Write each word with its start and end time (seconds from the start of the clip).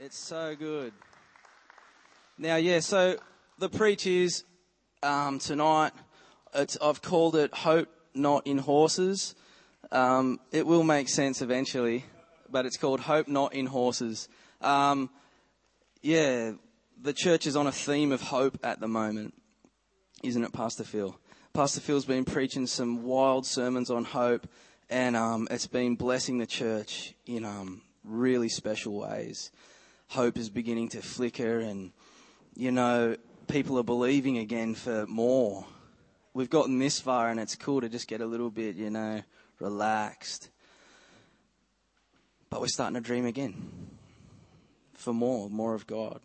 It's 0.00 0.18
so 0.18 0.56
good. 0.56 0.92
Now, 2.36 2.56
yeah, 2.56 2.80
so 2.80 3.16
the 3.58 3.68
preach 3.68 4.08
is 4.08 4.42
um, 5.04 5.38
tonight. 5.38 5.92
I've 6.52 7.00
called 7.00 7.36
it 7.36 7.54
Hope 7.54 7.88
Not 8.12 8.44
in 8.44 8.58
Horses. 8.58 9.36
Um, 9.92 10.40
it 10.50 10.66
will 10.66 10.82
make 10.82 11.08
sense 11.08 11.42
eventually, 11.42 12.04
but 12.50 12.66
it's 12.66 12.76
called 12.76 13.00
Hope 13.00 13.28
Not 13.28 13.54
in 13.54 13.66
Horses. 13.66 14.28
Um, 14.60 15.10
yeah, 16.02 16.52
the 17.00 17.12
church 17.12 17.46
is 17.46 17.54
on 17.54 17.68
a 17.68 17.72
theme 17.72 18.10
of 18.10 18.20
hope 18.20 18.58
at 18.64 18.80
the 18.80 18.88
moment, 18.88 19.32
isn't 20.24 20.42
it, 20.42 20.52
Pastor 20.52 20.82
Phil? 20.82 21.16
Pastor 21.52 21.80
Phil's 21.80 22.04
been 22.04 22.24
preaching 22.24 22.66
some 22.66 23.04
wild 23.04 23.46
sermons 23.46 23.90
on 23.90 24.02
hope, 24.04 24.48
and 24.90 25.14
um, 25.14 25.46
it's 25.52 25.68
been 25.68 25.94
blessing 25.94 26.38
the 26.38 26.46
church 26.46 27.14
in 27.26 27.44
um, 27.44 27.80
really 28.02 28.48
special 28.48 28.98
ways. 28.98 29.52
Hope 30.08 30.36
is 30.38 30.50
beginning 30.50 30.90
to 30.90 31.02
flicker, 31.02 31.60
and 31.60 31.92
you 32.54 32.70
know, 32.70 33.16
people 33.48 33.78
are 33.78 33.84
believing 33.84 34.38
again 34.38 34.74
for 34.74 35.06
more. 35.06 35.66
We've 36.34 36.50
gotten 36.50 36.78
this 36.78 37.00
far, 37.00 37.30
and 37.30 37.38
it's 37.38 37.56
cool 37.56 37.80
to 37.80 37.88
just 37.88 38.08
get 38.08 38.20
a 38.20 38.26
little 38.26 38.50
bit, 38.50 38.76
you 38.76 38.90
know, 38.90 39.22
relaxed. 39.60 40.50
But 42.50 42.60
we're 42.60 42.68
starting 42.68 42.94
to 42.94 43.00
dream 43.00 43.26
again 43.26 43.88
for 44.94 45.12
more, 45.12 45.50
more 45.50 45.74
of 45.74 45.86
God. 45.86 46.20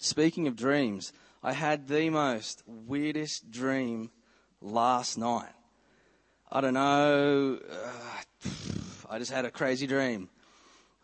Speaking 0.00 0.46
of 0.46 0.56
dreams, 0.56 1.12
I 1.42 1.52
had 1.52 1.88
the 1.88 2.10
most 2.10 2.62
weirdest 2.66 3.50
dream 3.50 4.10
last 4.60 5.18
night. 5.18 5.52
I 6.50 6.60
don't 6.60 6.74
know. 6.74 7.58
Uh, 7.70 8.48
I 9.10 9.18
just 9.18 9.30
had 9.30 9.44
a 9.44 9.50
crazy 9.50 9.86
dream. 9.86 10.28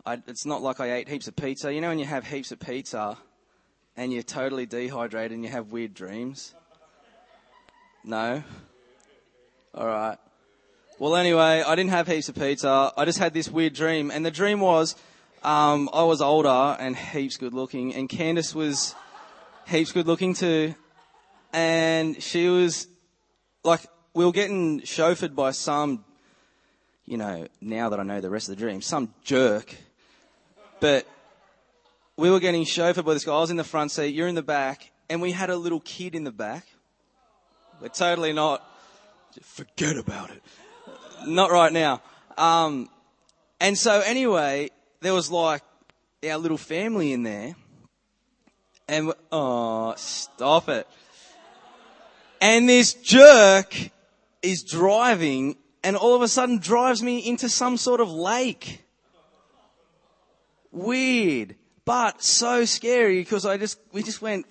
I, 0.07 0.21
it's 0.27 0.45
not 0.45 0.61
like 0.63 0.81
I 0.81 0.93
ate 0.93 1.09
heaps 1.09 1.29
of 1.29 1.37
pizza. 1.37 1.73
You 1.73 1.81
know 1.81 1.89
when 1.89 1.99
you 1.99 2.05
have 2.05 2.27
heaps 2.27 2.53
of 2.53 2.61
pizza 2.61 3.17
and 3.97 4.13
you're 4.13 4.23
totally 4.23 4.67
dehydrated 4.67 5.33
and 5.33 5.45
you 5.45 5.51
have 5.51 5.73
weird 5.73 5.95
dreams? 5.95 6.55
No? 8.05 8.43
Alright. 9.75 10.19
Well, 10.99 11.17
anyway, 11.17 11.63
I 11.67 11.75
didn't 11.75 11.91
have 11.91 12.07
heaps 12.07 12.29
of 12.29 12.35
pizza. 12.35 12.93
I 12.97 13.05
just 13.05 13.19
had 13.19 13.33
this 13.33 13.49
weird 13.49 13.73
dream. 13.73 14.11
And 14.11 14.25
the 14.25 14.31
dream 14.31 14.61
was 14.61 14.95
um, 15.43 15.91
I 15.93 16.03
was 16.05 16.21
older 16.21 16.77
and 16.79 16.97
heaps 16.97 17.37
good 17.37 17.53
looking, 17.53 17.95
and 17.95 18.09
Candace 18.09 18.55
was 18.55 18.95
heaps 19.67 19.93
good 19.93 20.07
looking 20.07 20.35
too. 20.35 20.75
And 21.53 22.23
she 22.23 22.49
was 22.49 22.89
like, 23.63 23.81
we 24.15 24.25
were 24.25 24.33
getting 24.33 24.81
chauffeured 24.81 25.35
by 25.35 25.51
some, 25.51 26.05
you 27.05 27.17
know, 27.17 27.49
now 27.61 27.89
that 27.89 28.01
I 28.01 28.03
know 28.03 28.21
the 28.21 28.31
rest 28.31 28.49
of 28.49 28.57
the 28.57 28.61
dream, 28.61 28.81
some 28.81 29.13
jerk. 29.23 29.75
But 30.85 31.07
we 32.19 32.29
were 32.29 32.41
getting 32.41 32.65
chauffeured 32.65 33.07
by 33.07 33.15
this 33.15 33.25
guy. 33.25 33.33
I 33.33 33.41
was 33.41 33.51
in 33.51 33.57
the 33.57 33.65
front 33.65 33.91
seat, 33.91 34.09
you're 34.09 34.29
in 34.29 34.35
the 34.35 34.43
back, 34.43 34.93
and 35.09 35.23
we 35.23 35.33
had 35.33 35.49
a 35.49 35.57
little 35.57 35.81
kid 35.81 36.15
in 36.15 36.25
the 36.25 36.31
back. 36.31 36.67
We're 37.81 37.89
totally 37.89 38.35
not, 38.35 38.63
forget 39.41 39.97
about 39.97 40.29
it. 40.29 40.43
Not 41.27 41.51
right 41.51 41.73
now. 41.73 42.03
Um, 42.37 42.91
and 43.61 43.79
so 43.79 44.03
anyway, 44.03 44.69
there 45.01 45.15
was 45.15 45.31
like 45.31 45.63
our 46.23 46.37
little 46.37 46.59
family 46.59 47.15
in 47.15 47.23
there. 47.23 47.57
And, 48.87 49.15
oh, 49.33 49.95
stop 49.97 50.69
it. 50.69 50.87
And 52.43 52.69
this 52.69 52.93
jerk 52.93 53.75
is 54.43 54.63
driving 54.63 55.57
and 55.83 55.97
all 55.97 56.15
of 56.15 56.21
a 56.21 56.29
sudden 56.29 56.59
drives 56.59 57.03
me 57.03 57.27
into 57.27 57.49
some 57.49 57.79
sort 57.79 58.03
of 58.03 58.11
lake. 58.13 58.84
Weird, 60.75 61.55
but 61.85 62.21
so 62.21 62.65
scary 62.65 63.21
because 63.21 63.47
I 63.47 63.59
just, 63.59 63.79
we 63.93 64.03
just 64.03 64.21
went 64.21 64.45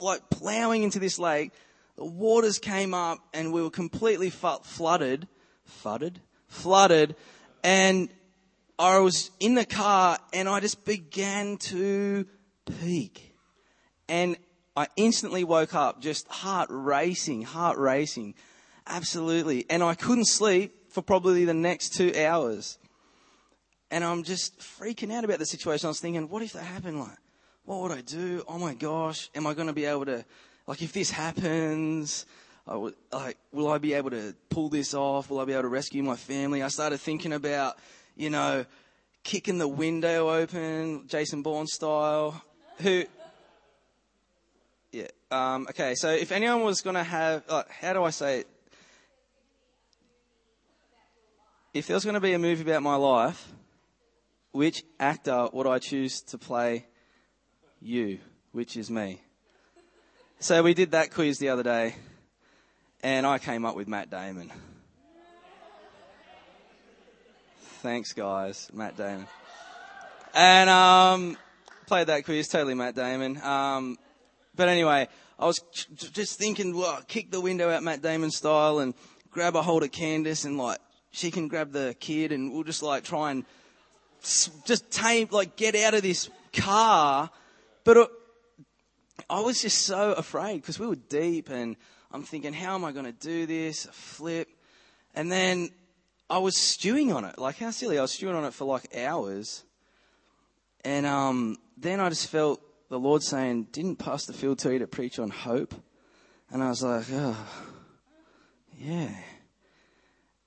like 0.00 0.28
plowing 0.28 0.82
into 0.82 0.98
this 0.98 1.20
lake. 1.20 1.52
The 1.94 2.04
waters 2.04 2.58
came 2.58 2.94
up 2.94 3.20
and 3.32 3.52
we 3.52 3.62
were 3.62 3.70
completely 3.70 4.28
flooded, 4.28 5.28
flooded, 5.64 6.20
flooded. 6.48 7.14
And 7.62 8.08
I 8.76 8.98
was 8.98 9.30
in 9.38 9.54
the 9.54 9.64
car 9.64 10.18
and 10.32 10.48
I 10.48 10.58
just 10.58 10.84
began 10.84 11.58
to 11.58 12.26
peak. 12.80 13.36
And 14.08 14.36
I 14.76 14.88
instantly 14.96 15.44
woke 15.44 15.76
up, 15.76 16.00
just 16.00 16.26
heart 16.26 16.70
racing, 16.72 17.42
heart 17.42 17.78
racing. 17.78 18.34
Absolutely. 18.84 19.64
And 19.70 19.84
I 19.84 19.94
couldn't 19.94 20.26
sleep 20.26 20.90
for 20.90 21.02
probably 21.02 21.44
the 21.44 21.54
next 21.54 21.94
two 21.94 22.12
hours. 22.16 22.78
And 23.90 24.04
I'm 24.04 24.22
just 24.22 24.58
freaking 24.58 25.12
out 25.12 25.24
about 25.24 25.38
the 25.38 25.46
situation. 25.46 25.86
I 25.86 25.90
was 25.90 26.00
thinking, 26.00 26.28
what 26.28 26.42
if 26.42 26.52
that 26.52 26.64
happened? 26.64 27.00
Like, 27.00 27.16
what 27.64 27.80
would 27.80 27.92
I 27.92 28.02
do? 28.02 28.44
Oh 28.46 28.58
my 28.58 28.74
gosh, 28.74 29.30
am 29.34 29.46
I 29.46 29.54
going 29.54 29.66
to 29.68 29.72
be 29.72 29.84
able 29.84 30.06
to, 30.06 30.24
like, 30.66 30.82
if 30.82 30.92
this 30.92 31.10
happens, 31.10 32.26
would, 32.66 32.94
like, 33.12 33.38
will 33.52 33.68
I 33.68 33.78
be 33.78 33.94
able 33.94 34.10
to 34.10 34.34
pull 34.50 34.68
this 34.68 34.94
off? 34.94 35.30
Will 35.30 35.40
I 35.40 35.44
be 35.44 35.52
able 35.52 35.62
to 35.62 35.68
rescue 35.68 36.02
my 36.02 36.16
family? 36.16 36.62
I 36.62 36.68
started 36.68 36.98
thinking 36.98 37.32
about, 37.32 37.78
you 38.16 38.30
know, 38.30 38.66
kicking 39.24 39.58
the 39.58 39.68
window 39.68 40.28
open, 40.30 41.06
Jason 41.06 41.42
Bourne 41.42 41.66
style. 41.66 42.42
Who, 42.78 43.04
yeah. 44.92 45.08
Um, 45.30 45.66
okay, 45.70 45.94
so 45.94 46.10
if 46.10 46.32
anyone 46.32 46.62
was 46.62 46.80
going 46.80 46.96
to 46.96 47.02
have, 47.02 47.42
uh, 47.48 47.64
how 47.68 47.92
do 47.92 48.04
I 48.04 48.10
say 48.10 48.40
it? 48.40 48.48
If 51.74 51.86
there 51.86 51.94
was 51.94 52.04
going 52.04 52.14
to 52.14 52.20
be 52.20 52.32
a 52.32 52.38
movie 52.38 52.62
about 52.62 52.82
my 52.82 52.96
life, 52.96 53.52
which 54.58 54.82
actor 54.98 55.48
would 55.52 55.68
I 55.68 55.78
choose 55.78 56.20
to 56.20 56.36
play 56.36 56.84
you, 57.80 58.18
which 58.50 58.76
is 58.76 58.90
me? 58.90 59.20
So 60.40 60.64
we 60.64 60.74
did 60.74 60.90
that 60.90 61.12
quiz 61.12 61.38
the 61.38 61.50
other 61.50 61.62
day, 61.62 61.94
and 63.00 63.24
I 63.24 63.38
came 63.38 63.64
up 63.64 63.76
with 63.76 63.86
Matt 63.86 64.10
Damon. 64.10 64.50
Thanks, 67.82 68.12
guys, 68.12 68.68
Matt 68.72 68.96
Damon. 68.96 69.28
And 70.34 70.68
um, 70.68 71.36
played 71.86 72.08
that 72.08 72.24
quiz, 72.24 72.48
totally 72.48 72.74
Matt 72.74 72.96
Damon. 72.96 73.40
Um, 73.40 73.96
but 74.56 74.68
anyway, 74.68 75.06
I 75.38 75.46
was 75.46 75.60
just 75.70 76.36
thinking, 76.36 76.76
well, 76.76 77.00
kick 77.06 77.30
the 77.30 77.40
window 77.40 77.70
out 77.70 77.84
Matt 77.84 78.02
Damon 78.02 78.32
style 78.32 78.80
and 78.80 78.94
grab 79.30 79.54
a 79.54 79.62
hold 79.62 79.84
of 79.84 79.92
Candace 79.92 80.44
and 80.44 80.58
like, 80.58 80.80
she 81.12 81.30
can 81.30 81.46
grab 81.46 81.70
the 81.70 81.94
kid 82.00 82.32
and 82.32 82.52
we'll 82.52 82.64
just 82.64 82.82
like 82.82 83.04
try 83.04 83.30
and 83.30 83.44
just 84.64 84.90
tame, 84.90 85.28
like 85.30 85.56
get 85.56 85.74
out 85.74 85.94
of 85.94 86.02
this 86.02 86.30
car. 86.52 87.30
But 87.84 87.96
it, 87.96 88.08
I 89.30 89.40
was 89.40 89.62
just 89.62 89.82
so 89.82 90.12
afraid 90.12 90.60
because 90.60 90.78
we 90.78 90.86
were 90.86 90.96
deep 90.96 91.50
and 91.50 91.76
I'm 92.10 92.22
thinking, 92.22 92.52
how 92.52 92.74
am 92.74 92.84
I 92.84 92.92
going 92.92 93.04
to 93.04 93.12
do 93.12 93.46
this? 93.46 93.84
A 93.84 93.92
flip. 93.92 94.48
And 95.14 95.30
then 95.30 95.70
I 96.30 96.38
was 96.38 96.56
stewing 96.56 97.12
on 97.12 97.24
it. 97.24 97.38
Like, 97.38 97.58
how 97.58 97.70
silly. 97.70 97.98
I 97.98 98.02
was 98.02 98.12
stewing 98.12 98.34
on 98.34 98.44
it 98.44 98.54
for 98.54 98.64
like 98.64 98.96
hours. 98.96 99.64
And 100.84 101.06
um, 101.06 101.56
then 101.76 102.00
I 102.00 102.08
just 102.08 102.28
felt 102.28 102.60
the 102.88 102.98
Lord 102.98 103.22
saying, 103.22 103.68
Didn't 103.72 103.96
Pastor 103.96 104.32
Phil 104.32 104.56
tell 104.56 104.72
you 104.72 104.78
to 104.80 104.86
preach 104.86 105.18
on 105.18 105.30
hope? 105.30 105.74
And 106.50 106.62
I 106.62 106.68
was 106.68 106.82
like, 106.82 107.06
Oh, 107.10 107.36
yeah. 108.78 109.10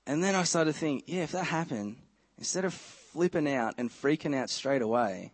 And 0.06 0.22
then 0.22 0.34
I 0.34 0.42
started 0.42 0.72
to 0.72 0.78
think, 0.78 1.04
yeah, 1.06 1.22
if 1.22 1.32
that 1.32 1.44
happened, 1.44 1.96
instead 2.38 2.64
of 2.64 2.74
flipping 3.12 3.48
out 3.48 3.74
and 3.78 3.90
freaking 3.90 4.34
out 4.34 4.50
straight 4.50 4.82
away, 4.82 5.32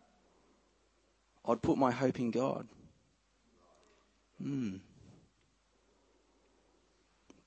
I'd 1.46 1.62
put 1.62 1.78
my 1.78 1.90
hope 1.90 2.18
in 2.18 2.30
God. 2.30 2.68
Hmm. 4.42 4.76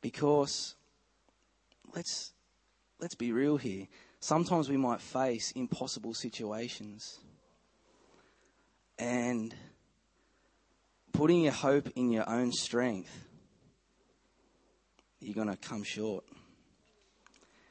Because 0.01 0.75
let's 1.95 2.33
let's 2.99 3.15
be 3.15 3.31
real 3.31 3.57
here. 3.57 3.87
Sometimes 4.19 4.69
we 4.69 4.77
might 4.77 5.01
face 5.01 5.51
impossible 5.51 6.13
situations. 6.13 7.19
And 8.97 9.53
putting 11.11 11.41
your 11.41 11.53
hope 11.53 11.89
in 11.95 12.11
your 12.11 12.29
own 12.29 12.51
strength, 12.51 13.25
you're 15.19 15.33
going 15.33 15.47
to 15.47 15.57
come 15.57 15.83
short. 15.83 16.23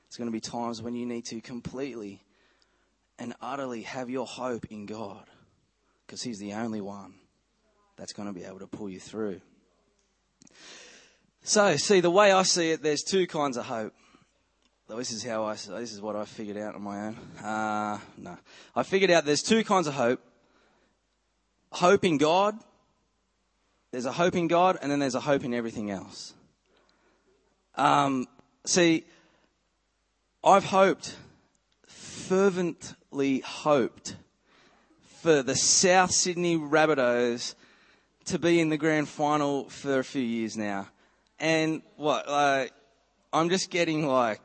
It's 0.09 0.17
going 0.17 0.27
to 0.27 0.33
be 0.33 0.41
times 0.41 0.83
when 0.83 0.97
you 0.97 1.07
need 1.07 1.25
to 1.27 1.41
completely 1.41 2.21
and 3.21 3.35
utterly 3.41 3.83
have 3.83 4.11
your 4.11 4.27
hope 4.27 4.67
in 4.71 4.87
God 4.87 5.25
because 6.07 6.23
He's 6.23 6.39
the 6.39 6.55
only 6.55 6.81
one 6.81 7.15
that's 7.97 8.13
going 8.13 8.27
to 8.27 8.35
be 8.35 8.45
able 8.45 8.59
to 8.59 8.67
pull 8.67 8.89
you 8.89 8.99
through. 8.99 9.41
So, 11.43 11.77
see, 11.77 12.01
the 12.01 12.11
way 12.11 12.33
I 12.33 12.43
see 12.43 12.71
it, 12.73 12.83
there's 12.83 13.03
two 13.03 13.27
kinds 13.27 13.57
of 13.57 13.67
hope. 13.67 13.95
This 14.89 15.13
is 15.13 15.23
how 15.23 15.45
I, 15.45 15.53
this 15.53 15.93
is 15.93 16.01
what 16.01 16.17
I 16.17 16.25
figured 16.25 16.57
out 16.57 16.75
on 16.75 16.83
my 16.83 17.07
own. 17.07 17.17
Uh, 17.41 17.99
no. 18.17 18.37
I 18.75 18.83
figured 18.83 19.11
out 19.11 19.25
there's 19.25 19.43
two 19.43 19.63
kinds 19.63 19.87
of 19.87 19.95
hope 19.95 20.21
hope 21.73 22.05
in 22.05 22.19
God. 22.19 22.59
There's 23.93 24.07
a 24.07 24.13
hope 24.13 24.35
in 24.35 24.49
God, 24.49 24.79
and 24.83 24.91
then 24.91 24.99
there's 24.99 25.15
a 25.15 25.21
hope 25.21 25.45
in 25.45 25.55
everything 25.55 25.91
else. 25.91 26.35
Um, 27.77 28.27
see, 28.65 29.05
I've 30.43 30.65
hoped, 30.65 31.17
fervently 33.11 33.41
hoped, 33.41 34.17
for 35.21 35.43
the 35.43 35.55
South 35.55 36.11
Sydney 36.11 36.57
Rabbitohs 36.57 37.55
to 38.27 38.39
be 38.39 38.61
in 38.61 38.69
the 38.69 38.77
grand 38.77 39.09
final 39.09 39.69
for 39.69 39.99
a 39.99 40.05
few 40.05 40.23
years 40.23 40.57
now. 40.57 40.89
And 41.39 41.83
what, 41.97 42.29
like, 42.29 42.73
I'm 43.33 43.49
just 43.51 43.71
getting 43.71 44.07
like 44.07 44.41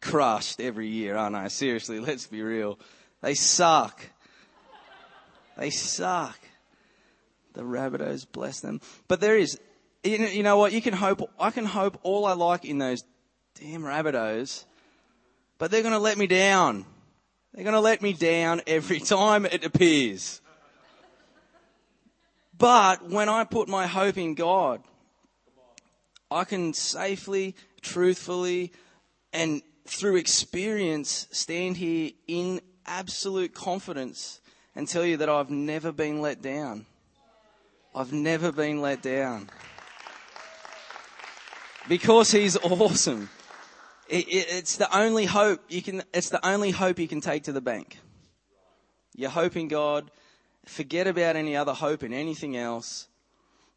crushed 0.00 0.60
every 0.60 0.88
year, 0.88 1.16
aren't 1.16 1.36
I? 1.36 1.48
Seriously, 1.48 2.00
let's 2.00 2.26
be 2.26 2.42
real. 2.42 2.78
They 3.20 3.34
suck. 3.34 4.04
They 5.56 5.70
suck. 5.70 6.38
The 7.54 7.62
Rabbitohs, 7.62 8.26
bless 8.30 8.60
them. 8.60 8.80
But 9.08 9.20
there 9.20 9.36
is, 9.36 9.58
you 10.02 10.18
know, 10.18 10.26
you 10.26 10.42
know 10.42 10.56
what? 10.56 10.72
You 10.72 10.82
can 10.82 10.94
hope, 10.94 11.30
I 11.38 11.50
can 11.50 11.64
hope 11.64 11.98
all 12.02 12.26
I 12.26 12.32
like 12.32 12.64
in 12.64 12.78
those 12.78 13.04
damn 13.60 13.82
Rabbitohs, 13.82 14.64
but 15.58 15.70
they're 15.70 15.82
going 15.82 15.94
to 15.94 16.00
let 16.00 16.18
me 16.18 16.26
down. 16.26 16.84
They're 17.54 17.62
going 17.62 17.74
to 17.74 17.80
let 17.80 18.02
me 18.02 18.12
down 18.12 18.62
every 18.66 18.98
time 19.16 19.46
it 19.46 19.64
appears. 19.64 20.40
But 22.56 23.08
when 23.08 23.28
I 23.28 23.44
put 23.44 23.68
my 23.68 23.86
hope 23.86 24.18
in 24.18 24.34
God, 24.34 24.82
I 26.30 26.44
can 26.44 26.74
safely, 26.74 27.54
truthfully, 27.80 28.72
and 29.32 29.62
through 29.86 30.16
experience 30.16 31.28
stand 31.30 31.76
here 31.76 32.10
in 32.26 32.60
absolute 32.86 33.54
confidence 33.54 34.40
and 34.74 34.88
tell 34.88 35.04
you 35.04 35.16
that 35.18 35.28
I've 35.28 35.50
never 35.50 35.92
been 35.92 36.20
let 36.20 36.42
down. 36.42 36.86
I've 37.94 38.12
never 38.12 38.50
been 38.50 38.80
let 38.80 39.02
down. 39.02 39.48
Because 41.88 42.32
he's 42.32 42.56
awesome. 42.56 43.28
It, 44.08 44.28
it, 44.28 44.46
it's 44.50 44.76
the 44.76 44.96
only 44.96 45.24
hope 45.24 45.62
you 45.68 45.82
can, 45.82 46.02
it's 46.12 46.30
the 46.30 46.44
only 46.46 46.70
hope 46.70 46.98
you 46.98 47.08
can 47.08 47.20
take 47.20 47.44
to 47.44 47.52
the 47.52 47.60
bank. 47.60 47.98
You're 49.14 49.30
hoping 49.30 49.68
God, 49.68 50.10
forget 50.66 51.06
about 51.06 51.36
any 51.36 51.56
other 51.56 51.72
hope 51.72 52.02
in 52.02 52.12
anything 52.12 52.56
else 52.56 53.08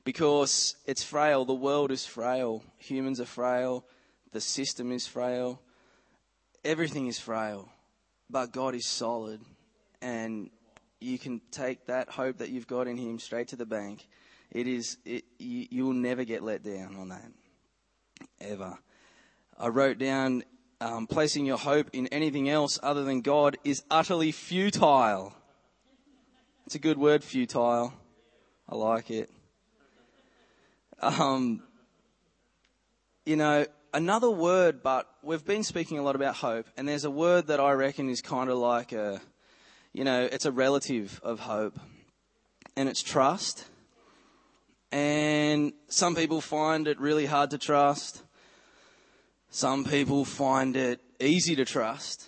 because 0.03 0.75
it's 0.85 1.03
frail. 1.03 1.45
The 1.45 1.53
world 1.53 1.91
is 1.91 2.06
frail. 2.06 2.63
Humans 2.77 3.19
are 3.19 3.25
frail. 3.25 3.85
The 4.31 4.41
system 4.41 4.91
is 4.91 5.06
frail. 5.06 5.62
Everything 6.65 7.07
is 7.07 7.19
frail. 7.19 7.69
But 8.29 8.51
God 8.51 8.74
is 8.74 8.85
solid. 8.85 9.41
And 10.01 10.50
you 11.00 11.19
can 11.19 11.41
take 11.51 11.85
that 11.85 12.09
hope 12.09 12.38
that 12.38 12.50
you've 12.50 12.68
got 12.68 12.88
in 12.88 12.97
Him 12.97 13.19
straight 13.19 13.50
to 13.50 13.56
the 13.56 13.65
bank. 13.65 14.07
It 14.51 14.68
is, 14.68 14.97
it, 15.06 15.25
you, 15.39 15.68
you 15.69 15.85
will 15.85 15.94
never 15.94 16.24
get 16.24 16.41
let 16.41 16.63
down 16.63 16.95
on 16.95 17.09
that. 17.09 17.31
Ever. 18.41 18.77
I 19.59 19.69
wrote 19.69 19.98
down, 19.98 20.44
um, 20.80 21.07
placing 21.07 21.45
your 21.45 21.57
hope 21.57 21.89
in 21.92 22.07
anything 22.07 22.48
else 22.48 22.80
other 22.83 23.04
than 23.04 23.21
God 23.21 23.57
is 23.63 23.83
utterly 23.89 24.31
futile. 24.31 25.33
It's 26.68 26.75
a 26.75 26.80
good 26.80 27.00
word, 27.00 27.24
futile. 27.24 27.94
I 28.69 28.75
like 28.75 29.09
it. 29.09 29.31
Um, 31.01 31.63
you 33.25 33.36
know, 33.36 33.65
another 33.94 34.30
word, 34.30 34.83
but 34.83 35.09
we've 35.24 35.45
been 35.45 35.63
speaking 35.63 35.98
a 35.98 36.03
lot 36.03 36.15
about 36.15 36.36
hope, 36.36 36.68
and 36.77 36.88
there's 36.88 37.06
a 37.06 37.12
word 37.12 37.48
that 37.48 37.60
I 37.60 37.71
reckon 37.71 38.10
is 38.10 38.21
kind 38.21 38.50
of 38.50 38.57
like 38.57 38.92
a, 38.92 39.21
you 39.92 40.03
know, 40.03 40.30
it's 40.31 40.45
a 40.45 40.51
relative 40.51 41.19
of 41.24 41.39
hope, 41.39 41.80
and 42.75 42.88
it's 42.88 43.01
trust. 43.01 43.65
And 44.92 45.74
some 45.88 46.15
people 46.15 46.42
find 46.42 46.88
it 46.88 47.00
really 47.00 47.25
hard 47.25 47.50
to 47.51 47.57
trust. 47.57 48.21
Some 49.50 49.86
people 49.86 50.26
find 50.26 50.76
it 50.76 51.00
easy 51.20 51.56
to 51.56 51.66
trust. 51.66 52.28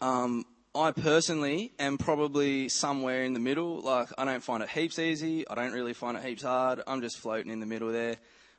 Um, 0.00 0.44
I 0.74 0.92
personally 0.92 1.72
am 1.78 1.98
probably 1.98 2.68
somewhere 2.68 3.24
in 3.24 3.32
the 3.32 3.40
middle. 3.40 3.80
Like, 3.80 4.08
I 4.16 4.24
don't 4.24 4.42
find 4.42 4.62
it 4.62 4.68
heaps 4.68 4.98
easy. 4.98 5.46
I 5.48 5.54
don't 5.54 5.72
really 5.72 5.92
find 5.92 6.16
it 6.16 6.24
heaps 6.24 6.42
hard. 6.42 6.82
I'm 6.86 7.00
just 7.00 7.18
floating 7.18 7.50
in 7.50 7.60
the 7.60 7.66
middle 7.66 7.90
there 7.90 8.16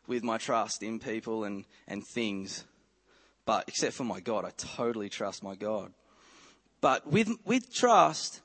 with 0.07 0.23
my 0.23 0.37
trust 0.37 0.83
in 0.83 0.99
people 0.99 1.43
and, 1.43 1.65
and 1.87 2.05
things. 2.05 2.65
But 3.45 3.65
except 3.67 3.93
for 3.93 4.03
my 4.03 4.19
God, 4.19 4.45
I 4.45 4.51
totally 4.57 5.09
trust 5.09 5.43
my 5.43 5.55
God. 5.55 5.91
But 6.81 7.07
with, 7.07 7.29
with 7.45 7.73
trust, 7.73 8.41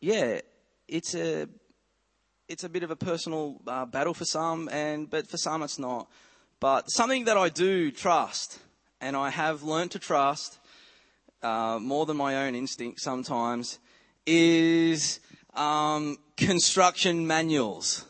yeah, 0.00 0.40
it's 0.88 1.14
a, 1.14 1.48
it's 2.48 2.64
a 2.64 2.68
bit 2.68 2.82
of 2.82 2.90
a 2.90 2.96
personal 2.96 3.60
uh, 3.66 3.86
battle 3.86 4.14
for 4.14 4.24
some, 4.24 4.68
and, 4.70 5.08
but 5.08 5.26
for 5.28 5.36
some 5.36 5.62
it's 5.62 5.78
not. 5.78 6.08
But 6.60 6.90
something 6.90 7.24
that 7.24 7.38
I 7.38 7.48
do 7.48 7.90
trust, 7.90 8.58
and 9.00 9.16
I 9.16 9.30
have 9.30 9.62
learned 9.62 9.92
to 9.92 9.98
trust 9.98 10.58
uh, 11.42 11.78
more 11.80 12.04
than 12.04 12.18
my 12.18 12.46
own 12.46 12.54
instinct 12.54 13.00
sometimes, 13.00 13.78
is 14.26 15.20
um, 15.54 16.18
construction 16.36 17.26
manuals. 17.26 18.04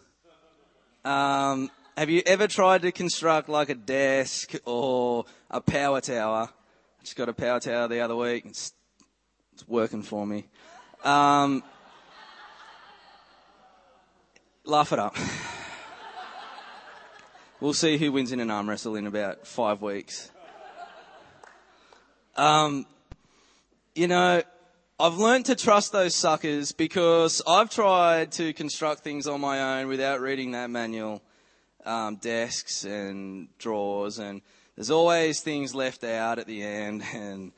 Um, 1.04 1.70
have 1.96 2.10
you 2.10 2.22
ever 2.26 2.48
tried 2.48 2.82
to 2.82 2.90
construct 2.90 3.48
like 3.48 3.68
a 3.68 3.74
desk 3.76 4.54
or 4.64 5.26
a 5.48 5.60
power 5.60 6.00
tower? 6.00 6.48
I 6.50 7.02
just 7.04 7.14
got 7.14 7.28
a 7.28 7.32
power 7.32 7.60
tower 7.60 7.86
the 7.86 8.00
other 8.00 8.16
week. 8.16 8.46
It's, 8.46 8.72
it's 9.52 9.68
working 9.68 10.02
for 10.02 10.26
me. 10.26 10.48
Um, 11.04 11.62
laugh 14.64 14.92
it 14.92 14.98
up. 14.98 15.16
We'll 17.60 17.74
see 17.74 17.98
who 17.98 18.10
wins 18.10 18.32
in 18.32 18.40
an 18.40 18.50
arm 18.50 18.70
wrestle 18.70 18.96
in 18.96 19.06
about 19.06 19.46
five 19.46 19.82
weeks. 19.82 20.30
Um, 22.34 22.86
you 23.94 24.08
know, 24.08 24.42
I've 24.98 25.18
learned 25.18 25.44
to 25.46 25.54
trust 25.54 25.92
those 25.92 26.14
suckers 26.14 26.72
because 26.72 27.42
I've 27.46 27.68
tried 27.68 28.32
to 28.32 28.54
construct 28.54 29.02
things 29.02 29.26
on 29.26 29.42
my 29.42 29.78
own 29.78 29.88
without 29.88 30.22
reading 30.22 30.52
that 30.52 30.70
manual. 30.70 31.20
Um, 31.84 32.16
desks 32.16 32.84
and 32.84 33.48
drawers 33.58 34.18
and 34.18 34.40
there's 34.76 34.90
always 34.90 35.40
things 35.40 35.74
left 35.74 36.02
out 36.02 36.38
at 36.38 36.46
the 36.46 36.62
end 36.62 37.02
and, 37.14 37.52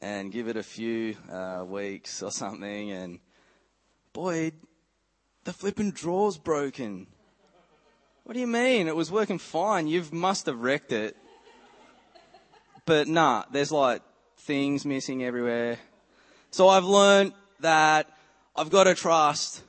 and 0.00 0.30
give 0.30 0.46
it 0.46 0.56
a 0.56 0.62
few, 0.62 1.16
uh, 1.30 1.64
weeks 1.66 2.22
or 2.22 2.30
something 2.30 2.92
and 2.92 3.18
boy, 4.12 4.52
the 5.42 5.52
flipping 5.52 5.90
drawer's 5.90 6.38
broken. 6.38 7.08
What 8.24 8.34
do 8.34 8.40
you 8.40 8.46
mean? 8.46 8.86
It 8.86 8.94
was 8.94 9.10
working 9.10 9.38
fine. 9.38 9.86
You 9.86 10.04
must 10.12 10.46
have 10.46 10.60
wrecked 10.60 10.92
it. 10.92 11.16
But 12.84 13.08
nah, 13.08 13.44
there's 13.50 13.72
like 13.72 14.02
things 14.38 14.84
missing 14.84 15.24
everywhere. 15.24 15.78
So 16.50 16.68
I've 16.68 16.84
learned 16.84 17.32
that 17.60 18.08
I've 18.56 18.70
got 18.70 18.84
to 18.84 18.94
trust 18.94 19.62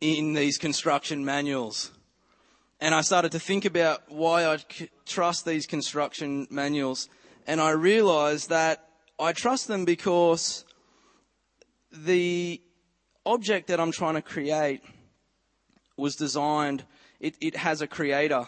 in 0.00 0.34
these 0.34 0.58
construction 0.58 1.24
manuals. 1.24 1.90
And 2.80 2.94
I 2.94 3.00
started 3.00 3.32
to 3.32 3.38
think 3.38 3.64
about 3.64 4.02
why 4.10 4.46
I 4.46 4.58
trust 5.06 5.46
these 5.46 5.66
construction 5.66 6.46
manuals. 6.50 7.08
And 7.46 7.60
I 7.60 7.70
realized 7.70 8.50
that 8.50 8.88
I 9.18 9.32
trust 9.32 9.66
them 9.66 9.84
because 9.84 10.64
the 11.90 12.60
object 13.24 13.68
that 13.68 13.80
I'm 13.80 13.92
trying 13.92 14.14
to 14.14 14.22
create 14.22 14.82
was 15.96 16.16
designed 16.16 16.84
it, 17.20 17.36
it 17.40 17.56
has 17.56 17.82
a 17.82 17.86
creator. 17.86 18.46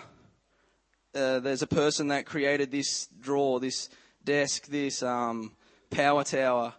Uh, 1.14 1.40
there's 1.40 1.62
a 1.62 1.66
person 1.66 2.08
that 2.08 2.26
created 2.26 2.70
this 2.70 3.08
drawer, 3.20 3.60
this 3.60 3.88
desk, 4.25 4.66
this 4.66 5.02
um, 5.02 5.52
power 5.90 6.25
tower. 6.25 6.75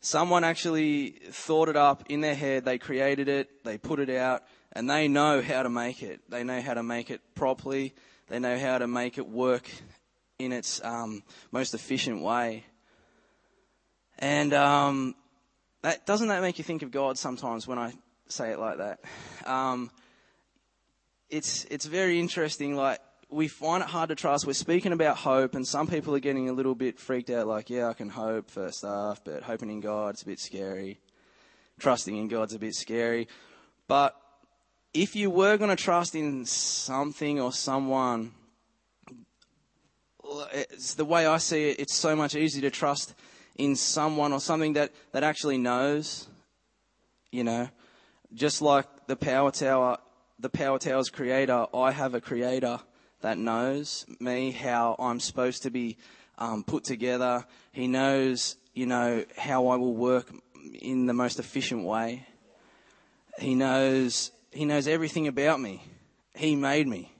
Someone 0.00 0.44
actually 0.44 1.10
thought 1.30 1.68
it 1.68 1.76
up 1.76 2.04
in 2.08 2.20
their 2.20 2.34
head. 2.34 2.64
They 2.64 2.78
created 2.78 3.28
it. 3.28 3.64
They 3.64 3.78
put 3.78 4.00
it 4.00 4.10
out, 4.10 4.42
and 4.72 4.88
they 4.88 5.08
know 5.08 5.42
how 5.42 5.62
to 5.62 5.68
make 5.68 6.02
it. 6.02 6.20
They 6.28 6.42
know 6.42 6.60
how 6.60 6.74
to 6.74 6.82
make 6.82 7.10
it 7.10 7.20
properly. 7.34 7.94
They 8.28 8.38
know 8.38 8.58
how 8.58 8.78
to 8.78 8.86
make 8.86 9.18
it 9.18 9.28
work 9.28 9.68
in 10.38 10.52
its 10.52 10.82
um, 10.82 11.22
most 11.52 11.74
efficient 11.74 12.22
way. 12.22 12.64
And 14.18 14.52
um, 14.54 15.14
that 15.82 16.06
doesn't 16.06 16.28
that 16.28 16.42
make 16.42 16.58
you 16.58 16.64
think 16.64 16.82
of 16.82 16.90
God 16.90 17.18
sometimes 17.18 17.66
when 17.66 17.78
I 17.78 17.92
say 18.28 18.50
it 18.50 18.58
like 18.58 18.78
that? 18.78 19.00
Um, 19.46 19.90
it's, 21.30 21.64
it's 21.70 21.86
very 21.86 22.18
interesting. 22.18 22.76
Like, 22.76 23.00
we 23.30 23.48
find 23.48 23.82
it 23.82 23.88
hard 23.88 24.08
to 24.08 24.14
trust. 24.14 24.46
We're 24.46 24.52
speaking 24.52 24.92
about 24.92 25.16
hope, 25.16 25.54
and 25.54 25.66
some 25.66 25.86
people 25.86 26.14
are 26.14 26.20
getting 26.20 26.48
a 26.48 26.52
little 26.52 26.74
bit 26.74 26.98
freaked 26.98 27.30
out, 27.30 27.46
like, 27.46 27.70
yeah, 27.70 27.88
I 27.88 27.94
can 27.94 28.08
hope 28.08 28.50
for 28.50 28.70
stuff, 28.72 29.22
but 29.24 29.42
hoping 29.42 29.70
in 29.70 29.80
God's 29.80 30.22
a 30.22 30.26
bit 30.26 30.40
scary. 30.40 30.98
Trusting 31.78 32.16
in 32.16 32.28
God's 32.28 32.54
a 32.54 32.58
bit 32.58 32.74
scary. 32.74 33.28
But 33.86 34.16
if 34.92 35.14
you 35.14 35.30
were 35.30 35.56
going 35.56 35.70
to 35.70 35.82
trust 35.82 36.14
in 36.14 36.44
something 36.44 37.40
or 37.40 37.52
someone, 37.52 38.32
it's 40.52 40.94
the 40.94 41.04
way 41.04 41.26
I 41.26 41.38
see 41.38 41.70
it, 41.70 41.80
it's 41.80 41.94
so 41.94 42.14
much 42.14 42.34
easier 42.34 42.62
to 42.62 42.70
trust 42.70 43.14
in 43.56 43.76
someone 43.76 44.32
or 44.32 44.40
something 44.40 44.74
that, 44.74 44.92
that 45.12 45.22
actually 45.22 45.58
knows, 45.58 46.28
you 47.30 47.44
know, 47.44 47.68
just 48.34 48.62
like 48.62 48.86
the 49.06 49.16
power 49.16 49.50
tower 49.50 49.98
the 50.40 50.48
Power 50.48 50.78
Tower's 50.78 51.10
creator, 51.10 51.66
I 51.74 51.92
have 51.92 52.14
a 52.14 52.20
creator 52.20 52.80
that 53.20 53.36
knows 53.36 54.06
me, 54.18 54.50
how 54.50 54.96
I'm 54.98 55.20
supposed 55.20 55.62
to 55.64 55.70
be 55.70 55.98
um, 56.38 56.64
put 56.64 56.84
together. 56.84 57.44
He 57.72 57.86
knows, 57.86 58.56
you 58.72 58.86
know, 58.86 59.24
how 59.36 59.68
I 59.68 59.76
will 59.76 59.94
work 59.94 60.32
in 60.80 61.06
the 61.06 61.12
most 61.12 61.38
efficient 61.38 61.84
way. 61.84 62.26
He 63.38 63.54
knows, 63.54 64.30
he 64.50 64.64
knows 64.64 64.88
everything 64.88 65.28
about 65.28 65.60
me. 65.60 65.82
He 66.34 66.56
made 66.56 66.88
me. 66.88 67.12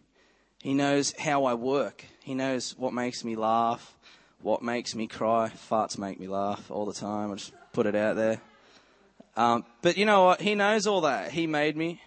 He 0.62 0.72
knows 0.72 1.14
how 1.18 1.44
I 1.44 1.54
work. 1.54 2.04
He 2.22 2.34
knows 2.34 2.76
what 2.78 2.94
makes 2.94 3.22
me 3.22 3.36
laugh, 3.36 3.96
what 4.40 4.62
makes 4.62 4.94
me 4.94 5.06
cry. 5.06 5.52
Farts 5.70 5.98
make 5.98 6.18
me 6.18 6.26
laugh 6.26 6.70
all 6.70 6.86
the 6.86 6.94
time. 6.94 7.32
I 7.32 7.34
just 7.34 7.52
put 7.72 7.86
it 7.86 7.94
out 7.94 8.16
there. 8.16 8.40
Um, 9.36 9.64
but 9.82 9.96
you 9.96 10.06
know 10.06 10.24
what? 10.24 10.40
He 10.40 10.54
knows 10.54 10.86
all 10.86 11.02
that. 11.02 11.30
He 11.32 11.46
made 11.46 11.76
me, 11.76 12.00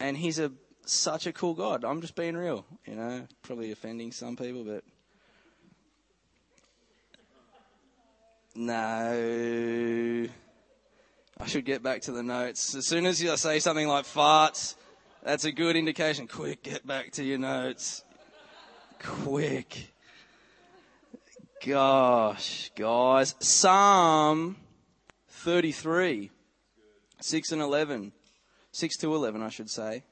and 0.00 0.16
he's 0.16 0.38
a 0.38 0.52
such 0.84 1.26
a 1.26 1.32
cool 1.32 1.54
God. 1.54 1.84
I'm 1.84 2.00
just 2.00 2.14
being 2.14 2.36
real. 2.36 2.64
You 2.86 2.94
know, 2.94 3.26
probably 3.42 3.72
offending 3.72 4.12
some 4.12 4.36
people, 4.36 4.64
but 4.64 4.84
no. 8.54 10.28
I 11.38 11.46
should 11.46 11.66
get 11.66 11.82
back 11.82 12.02
to 12.02 12.12
the 12.12 12.22
notes. 12.22 12.74
As 12.74 12.86
soon 12.86 13.04
as 13.04 13.22
you 13.22 13.36
say 13.36 13.58
something 13.58 13.86
like 13.86 14.06
farts, 14.06 14.74
that's 15.22 15.44
a 15.44 15.52
good 15.52 15.76
indication. 15.76 16.26
Quick, 16.26 16.62
get 16.62 16.86
back 16.86 17.12
to 17.12 17.24
your 17.24 17.38
notes. 17.38 18.04
Quick. 19.02 19.92
Gosh, 21.64 22.70
guys. 22.74 23.34
Psalm 23.40 24.56
33, 25.28 26.30
6 27.20 27.52
and 27.52 27.60
11. 27.60 28.12
6 28.76 28.98
to 28.98 29.14
11, 29.14 29.42
I 29.42 29.48
should 29.48 29.70
say. 29.70 30.02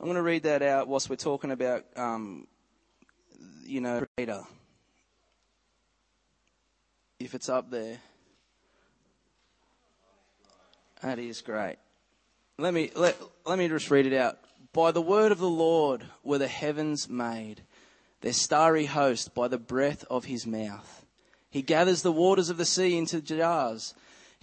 I'm 0.00 0.06
going 0.06 0.16
to 0.16 0.22
read 0.22 0.44
that 0.44 0.62
out 0.62 0.88
whilst 0.88 1.10
we're 1.10 1.16
talking 1.16 1.50
about, 1.50 1.84
um, 1.94 2.46
you 3.66 3.82
know, 3.82 4.02
Creator. 4.16 4.44
If 7.20 7.34
it's 7.34 7.50
up 7.50 7.70
there. 7.70 7.98
That 11.02 11.18
is 11.18 11.42
great. 11.42 11.76
Let 12.56 12.72
me, 12.72 12.90
let, 12.96 13.20
let 13.44 13.58
me 13.58 13.68
just 13.68 13.90
read 13.90 14.06
it 14.06 14.14
out. 14.14 14.38
By 14.72 14.90
the 14.90 15.02
word 15.02 15.30
of 15.30 15.38
the 15.38 15.46
Lord 15.46 16.02
were 16.22 16.38
the 16.38 16.48
heavens 16.48 17.10
made, 17.10 17.60
their 18.22 18.32
starry 18.32 18.86
host 18.86 19.34
by 19.34 19.48
the 19.48 19.58
breath 19.58 20.02
of 20.08 20.24
his 20.24 20.46
mouth. 20.46 21.04
He 21.50 21.60
gathers 21.60 22.00
the 22.00 22.10
waters 22.10 22.48
of 22.48 22.56
the 22.56 22.64
sea 22.64 22.96
into 22.96 23.20
jars. 23.20 23.92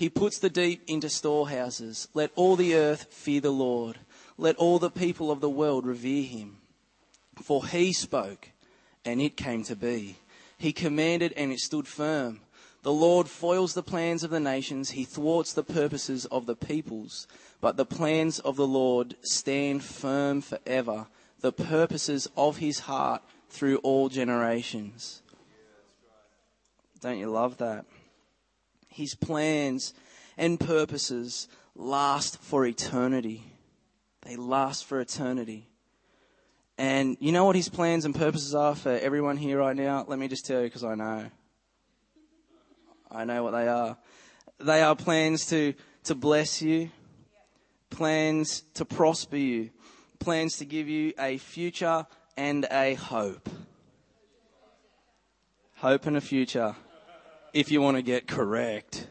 He 0.01 0.09
puts 0.09 0.39
the 0.39 0.49
deep 0.49 0.81
into 0.87 1.09
storehouses. 1.09 2.07
Let 2.15 2.31
all 2.35 2.55
the 2.55 2.73
earth 2.73 3.05
fear 3.11 3.39
the 3.39 3.51
Lord. 3.51 3.99
Let 4.35 4.55
all 4.55 4.79
the 4.79 4.89
people 4.89 5.29
of 5.29 5.41
the 5.41 5.49
world 5.49 5.85
revere 5.85 6.23
him. 6.23 6.57
For 7.35 7.67
he 7.67 7.93
spoke, 7.93 8.49
and 9.05 9.21
it 9.21 9.37
came 9.37 9.63
to 9.65 9.75
be. 9.75 10.17
He 10.57 10.73
commanded, 10.73 11.33
and 11.37 11.51
it 11.51 11.59
stood 11.59 11.87
firm. 11.87 12.39
The 12.81 12.91
Lord 12.91 13.29
foils 13.29 13.75
the 13.75 13.83
plans 13.83 14.23
of 14.23 14.31
the 14.31 14.39
nations. 14.39 14.89
He 14.89 15.05
thwarts 15.05 15.53
the 15.53 15.61
purposes 15.61 16.25
of 16.25 16.47
the 16.47 16.55
peoples. 16.55 17.27
But 17.61 17.77
the 17.77 17.85
plans 17.85 18.39
of 18.39 18.55
the 18.55 18.65
Lord 18.65 19.15
stand 19.21 19.83
firm 19.83 20.41
forever. 20.41 21.09
The 21.41 21.53
purposes 21.53 22.27
of 22.35 22.57
his 22.57 22.79
heart 22.79 23.21
through 23.51 23.77
all 23.83 24.09
generations. 24.09 25.21
Don't 27.01 27.19
you 27.19 27.29
love 27.29 27.57
that? 27.57 27.85
His 28.91 29.15
plans 29.15 29.93
and 30.37 30.59
purposes 30.59 31.47
last 31.75 32.41
for 32.41 32.65
eternity. 32.65 33.43
They 34.23 34.35
last 34.35 34.85
for 34.85 34.99
eternity. 34.99 35.67
And 36.77 37.17
you 37.19 37.31
know 37.31 37.45
what 37.45 37.55
his 37.55 37.69
plans 37.69 38.05
and 38.05 38.15
purposes 38.15 38.55
are 38.55 38.75
for 38.75 38.91
everyone 38.91 39.37
here 39.37 39.59
right 39.59 39.75
now? 39.75 40.05
Let 40.07 40.19
me 40.19 40.27
just 40.27 40.45
tell 40.45 40.61
you 40.61 40.67
because 40.67 40.83
I 40.83 40.95
know. 40.95 41.29
I 43.11 43.23
know 43.25 43.43
what 43.43 43.51
they 43.51 43.67
are. 43.67 43.97
They 44.59 44.81
are 44.81 44.95
plans 44.95 45.45
to, 45.47 45.73
to 46.05 46.15
bless 46.15 46.61
you, 46.61 46.89
plans 47.89 48.61
to 48.75 48.85
prosper 48.85 49.37
you, 49.37 49.69
plans 50.19 50.57
to 50.57 50.65
give 50.65 50.87
you 50.87 51.13
a 51.19 51.37
future 51.37 52.05
and 52.37 52.65
a 52.71 52.93
hope. 52.95 53.49
Hope 55.77 56.05
and 56.05 56.15
a 56.15 56.21
future, 56.21 56.75
if 57.53 57.71
you 57.71 57.81
want 57.81 57.97
to 57.97 58.03
get 58.03 58.27
correct. 58.27 59.07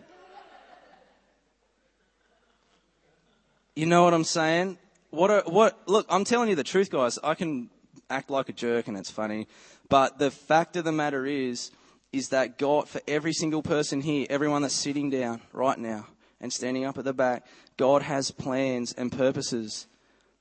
You 3.75 3.87
know 3.87 4.05
what 4.05 4.15
I'm 4.15 4.25
saying? 4.25 4.79
What 5.11 5.51
what, 5.51 5.81
look, 5.87 6.07
I'm 6.09 6.25
telling 6.25 6.49
you 6.49 6.55
the 6.55 6.65
truth, 6.65 6.91
guys. 6.91 7.19
I 7.23 7.35
can 7.35 7.71
act 8.09 8.31
like 8.31 8.49
a 8.49 8.53
jerk 8.53 8.89
and 8.89 8.97
it's 8.97 9.11
funny, 9.11 9.47
but 9.89 10.19
the 10.19 10.31
fact 10.31 10.77
of 10.77 10.85
the 10.85 10.93
matter 10.93 11.27
is, 11.27 11.71
is 12.13 12.31
that 12.31 12.59
God, 12.59 12.89
for 12.89 13.01
every 13.07 13.33
single 13.33 13.63
person 13.63 14.01
here, 14.01 14.27
everyone 14.29 14.63
that's 14.63 14.75
sitting 14.75 15.11
down 15.11 15.41
right 15.53 15.79
now 15.79 16.07
and 16.41 16.53
standing 16.53 16.85
up 16.85 16.99
at 16.99 17.05
the 17.05 17.13
back, 17.13 17.47
God 17.77 18.03
has 18.03 18.31
plans 18.31 18.93
and 18.93 19.13
purposes 19.13 19.87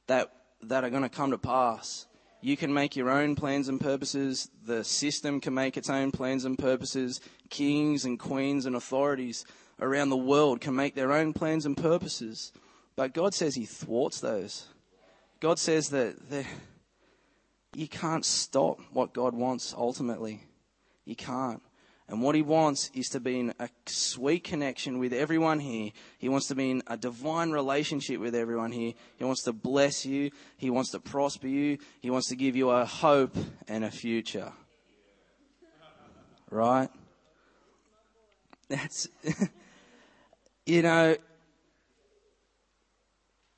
that, 0.07 0.31
that 0.63 0.83
are 0.83 0.89
going 0.89 1.03
to 1.03 1.09
come 1.09 1.31
to 1.31 1.37
pass. 1.37 2.07
You 2.41 2.55
can 2.55 2.73
make 2.73 2.95
your 2.95 3.09
own 3.09 3.35
plans 3.35 3.67
and 3.67 3.81
purposes. 3.81 4.49
The 4.65 4.83
system 4.83 5.41
can 5.41 5.53
make 5.53 5.75
its 5.75 5.89
own 5.89 6.11
plans 6.11 6.45
and 6.45 6.57
purposes. 6.57 7.19
Kings 7.49 8.05
and 8.05 8.17
queens 8.17 8.65
and 8.65 8.75
authorities 8.75 9.45
around 9.81 10.09
the 10.09 10.17
world 10.17 10.61
can 10.61 10.75
make 10.75 10.95
their 10.95 11.11
own 11.11 11.33
plans 11.33 11.65
and 11.65 11.75
purposes. 11.75 12.53
But 12.95 13.13
God 13.13 13.33
says 13.33 13.55
He 13.55 13.65
thwarts 13.65 14.21
those. 14.21 14.67
God 15.39 15.59
says 15.59 15.89
that 15.89 16.15
you 17.73 17.87
can't 17.87 18.25
stop 18.25 18.79
what 18.91 19.13
God 19.13 19.33
wants 19.33 19.73
ultimately. 19.77 20.41
You 21.05 21.15
can't. 21.15 21.61
And 22.09 22.23
what 22.23 22.33
he 22.33 22.41
wants 22.41 22.89
is 22.95 23.07
to 23.09 23.19
be 23.19 23.39
in 23.39 23.53
a 23.59 23.69
sweet 23.85 24.43
connection 24.43 24.97
with 24.97 25.13
everyone 25.13 25.59
here. 25.59 25.91
He 26.17 26.27
wants 26.27 26.47
to 26.47 26.55
be 26.55 26.71
in 26.71 26.81
a 26.87 26.97
divine 26.97 27.51
relationship 27.51 28.19
with 28.19 28.33
everyone 28.33 28.71
here. 28.71 28.93
He 29.17 29.23
wants 29.23 29.43
to 29.43 29.53
bless 29.53 30.07
you. 30.07 30.31
He 30.57 30.71
wants 30.71 30.89
to 30.91 30.99
prosper 30.99 31.47
you. 31.47 31.77
He 32.01 32.09
wants 32.09 32.27
to 32.29 32.35
give 32.35 32.55
you 32.55 32.71
a 32.71 32.83
hope 32.83 33.37
and 33.67 33.83
a 33.85 33.91
future. 33.91 34.51
Right? 36.49 36.89
That's, 38.69 39.07
you 40.65 40.81
know, 40.81 41.15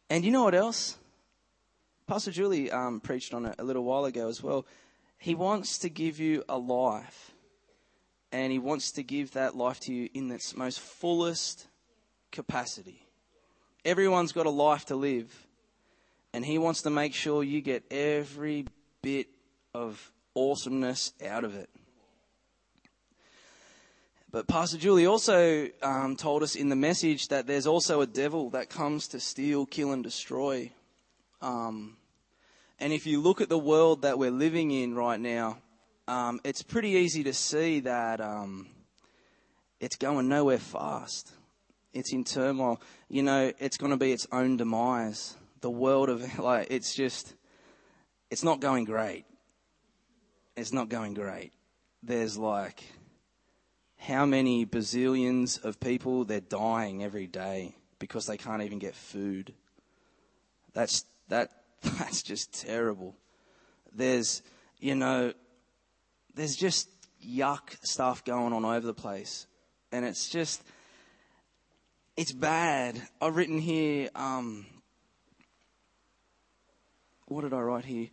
and 0.09 0.25
you 0.25 0.31
know 0.31 0.43
what 0.43 0.55
else? 0.55 0.97
Pastor 2.05 2.31
Julie 2.31 2.69
um, 2.69 2.99
preached 2.99 3.33
on 3.33 3.45
it 3.45 3.55
a 3.59 3.63
little 3.63 3.85
while 3.85 4.03
ago 4.03 4.27
as 4.27 4.43
well. 4.43 4.65
He 5.17 5.35
wants 5.35 5.77
to 5.79 5.89
give 5.89 6.19
you 6.19 6.43
a 6.49 6.57
life 6.57 7.30
and 8.31 8.51
He 8.51 8.59
wants 8.59 8.91
to 8.93 9.03
give 9.03 9.31
that 9.31 9.55
life 9.55 9.79
to 9.81 9.93
you 9.93 10.09
in 10.13 10.31
its 10.31 10.55
most 10.55 10.79
fullest 10.79 11.67
capacity. 12.31 13.07
Everyone's 13.83 14.31
got 14.31 14.45
a 14.45 14.51
life 14.51 14.85
to 14.85 14.95
live, 14.95 15.47
and 16.33 16.45
He 16.45 16.57
wants 16.57 16.83
to 16.83 16.89
make 16.89 17.13
sure 17.13 17.43
you 17.43 17.61
get 17.61 17.83
every 17.91 18.65
bit 19.01 19.27
of 19.73 20.11
awesomeness 20.35 21.13
out 21.25 21.43
of 21.43 21.55
it. 21.55 21.69
But 24.31 24.47
Pastor 24.47 24.77
Julie 24.77 25.07
also 25.07 25.67
um, 25.81 26.15
told 26.15 26.41
us 26.41 26.55
in 26.55 26.69
the 26.69 26.75
message 26.75 27.27
that 27.27 27.47
there's 27.47 27.67
also 27.67 27.99
a 27.99 28.07
devil 28.07 28.49
that 28.51 28.69
comes 28.69 29.09
to 29.09 29.19
steal, 29.19 29.65
kill, 29.65 29.91
and 29.91 30.01
destroy. 30.01 30.71
Um, 31.41 31.97
and 32.79 32.93
if 32.93 33.05
you 33.05 33.19
look 33.19 33.41
at 33.41 33.49
the 33.49 33.57
world 33.57 34.03
that 34.03 34.17
we're 34.17 34.31
living 34.31 34.71
in 34.71 34.95
right 34.95 35.19
now, 35.19 35.57
um, 36.11 36.41
it's 36.43 36.61
pretty 36.61 36.89
easy 36.89 37.23
to 37.23 37.33
see 37.33 37.79
that 37.79 38.19
um, 38.19 38.67
it's 39.79 39.95
going 39.95 40.27
nowhere 40.27 40.57
fast. 40.57 41.31
It's 41.93 42.11
in 42.11 42.25
turmoil. 42.25 42.81
You 43.07 43.23
know, 43.23 43.53
it's 43.59 43.77
going 43.77 43.91
to 43.91 43.97
be 43.97 44.11
its 44.11 44.27
own 44.29 44.57
demise. 44.57 45.37
The 45.61 45.69
world 45.69 46.09
of, 46.09 46.39
like, 46.39 46.67
it's 46.69 46.93
just, 46.93 47.33
it's 48.29 48.43
not 48.43 48.59
going 48.59 48.83
great. 48.83 49.23
It's 50.57 50.73
not 50.73 50.89
going 50.89 51.13
great. 51.13 51.53
There's 52.03 52.37
like, 52.37 52.83
how 53.97 54.25
many 54.25 54.65
bazillions 54.65 55.63
of 55.63 55.79
people 55.79 56.25
they're 56.25 56.41
dying 56.41 57.05
every 57.05 57.27
day 57.27 57.73
because 57.99 58.25
they 58.25 58.35
can't 58.35 58.63
even 58.63 58.79
get 58.79 58.95
food. 58.95 59.53
That's 60.73 61.05
that 61.29 61.51
that's 61.81 62.21
just 62.21 62.65
terrible. 62.65 63.15
There's 63.93 64.41
you 64.79 64.95
know 64.95 65.33
there's 66.35 66.55
just 66.55 66.89
yuck 67.25 67.75
stuff 67.85 68.23
going 68.23 68.53
on 68.53 68.65
over 68.65 68.85
the 68.85 68.93
place. 68.93 69.47
And 69.91 70.05
it's 70.05 70.29
just, 70.29 70.63
it's 72.15 72.31
bad. 72.31 73.01
I've 73.21 73.35
written 73.35 73.59
here, 73.59 74.09
um, 74.15 74.65
what 77.27 77.41
did 77.41 77.53
I 77.53 77.59
write 77.59 77.85
here? 77.85 78.07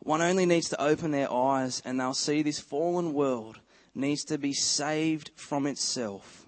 One 0.00 0.22
only 0.22 0.46
needs 0.46 0.68
to 0.70 0.80
open 0.80 1.10
their 1.10 1.32
eyes 1.32 1.82
and 1.84 1.98
they'll 1.98 2.14
see 2.14 2.42
this 2.42 2.60
fallen 2.60 3.12
world 3.12 3.60
needs 3.94 4.24
to 4.24 4.38
be 4.38 4.52
saved 4.52 5.30
from 5.34 5.66
itself. 5.66 6.46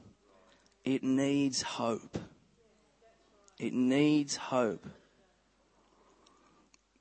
It 0.84 1.02
needs 1.02 1.62
hope. 1.62 2.18
It 3.58 3.72
needs 3.72 4.36
hope. 4.36 4.86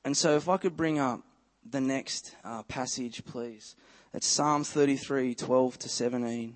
And 0.04 0.16
so, 0.16 0.36
if 0.36 0.50
I 0.50 0.58
could 0.58 0.76
bring 0.76 1.00
up 1.00 1.22
the 1.70 1.82
next 1.82 2.36
uh, 2.44 2.64
passage, 2.64 3.24
please. 3.26 3.76
It's 4.14 4.28
Psalm 4.28 4.64
33, 4.64 5.36
12 5.36 5.80
to 5.80 5.90
17. 5.90 6.56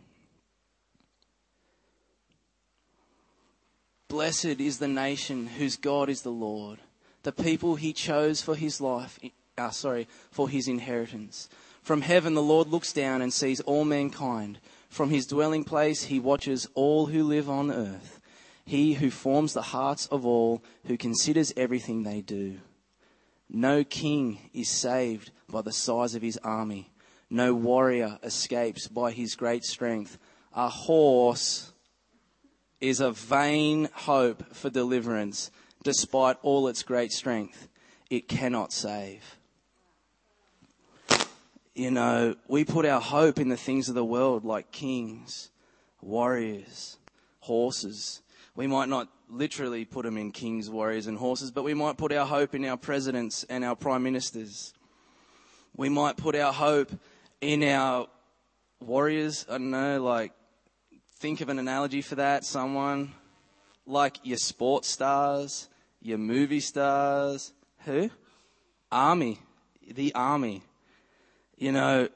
Blessed 4.08 4.46
is 4.46 4.80
the 4.80 4.88
nation 4.88 5.48
whose 5.48 5.78
God 5.78 6.10
is 6.10 6.22
the 6.22 6.32
Lord, 6.32 6.80
the 7.24 7.32
people 7.32 7.76
he 7.76 7.94
chose 7.94 8.42
for 8.42 8.56
his 8.56 8.82
life, 8.82 9.20
uh, 9.58 9.70
sorry, 9.70 10.08
for 10.32 10.50
his 10.50 10.68
inheritance. 10.68 11.50
From 11.82 12.02
heaven 12.02 12.34
the 12.34 12.42
Lord 12.42 12.68
looks 12.68 12.94
down 12.94 13.22
and 13.22 13.34
sees 13.34 13.62
all 13.62 13.86
mankind. 13.86 14.60
From 14.90 15.10
his 15.10 15.26
dwelling 15.26 15.64
place 15.64 16.04
he 16.04 16.20
watches 16.20 16.68
all 16.74 17.08
who 17.08 17.24
live 17.24 17.50
on 17.50 17.72
earth. 17.72 18.20
He 18.66 18.94
who 18.94 19.10
forms 19.10 19.54
the 19.54 19.62
hearts 19.62 20.08
of 20.08 20.26
all, 20.26 20.64
who 20.86 20.98
considers 20.98 21.54
everything 21.58 22.04
they 22.04 22.22
do. 22.22 22.60
No 23.50 23.84
king 23.84 24.50
is 24.54 24.70
saved 24.70 25.32
by 25.50 25.62
the 25.62 25.74
size 25.74 26.16
of 26.16 26.22
his 26.22 26.38
army. 26.38 26.92
No 27.32 27.56
warrior 27.56 28.20
escapes 28.22 28.88
by 28.88 29.12
his 29.12 29.34
great 29.36 29.64
strength. 29.64 30.20
A 30.54 30.70
horse 30.70 31.72
is 32.80 33.00
a 33.00 33.12
vain 33.12 33.90
hope 33.92 34.54
for 34.54 34.70
deliverance, 34.70 35.50
despite 35.82 36.38
all 36.44 36.68
its 36.68 36.84
great 36.84 37.12
strength. 37.12 37.68
It 38.12 38.28
cannot 38.28 38.72
save 38.72 39.38
you 41.74 41.92
know, 41.92 42.36
we 42.48 42.64
put 42.66 42.86
our 42.86 43.02
hope 43.02 43.40
in 43.40 43.50
the 43.50 43.58
things 43.58 43.90
of 43.90 43.96
the 43.96 44.06
world 44.06 44.44
like 44.44 44.72
kings, 44.72 45.50
warriors, 46.02 46.98
horses. 47.40 48.22
We 48.56 48.68
might 48.68 48.90
not 48.90 49.08
literally 49.30 49.86
put 49.86 50.04
them 50.04 50.18
in 50.18 50.32
kings, 50.32 50.70
warriors, 50.70 51.08
and 51.08 51.18
horses, 51.18 51.52
but 51.52 51.64
we 51.64 51.74
might 51.74 51.98
put 51.98 52.12
our 52.12 52.26
hope 52.26 52.54
in 52.54 52.66
our 52.66 52.78
presidents 52.78 53.46
and 53.50 53.64
our 53.64 53.76
prime 53.76 54.04
ministers. 54.04 54.74
We 55.76 55.88
might 55.88 56.18
put 56.18 56.36
our 56.36 56.52
hope 56.52 56.92
in 57.42 57.64
our 57.64 58.08
warriors. 58.80 59.46
I 59.50 59.54
don't 59.54 59.72
know, 59.72 60.02
like, 60.02 60.32
think 61.20 61.42
of 61.42 61.50
an 61.50 61.60
analogy 61.60 62.02
for 62.02 62.16
that. 62.16 62.46
Someone 62.46 63.12
like 63.86 64.18
your 64.24 64.38
sports 64.38 64.88
stars, 64.88 65.68
your 66.02 66.18
movie 66.18 66.60
stars. 66.60 67.54
Who? 67.86 68.10
Army. 68.92 69.40
The 69.94 70.14
army 70.16 70.64
you 71.62 71.72
know, 71.72 72.10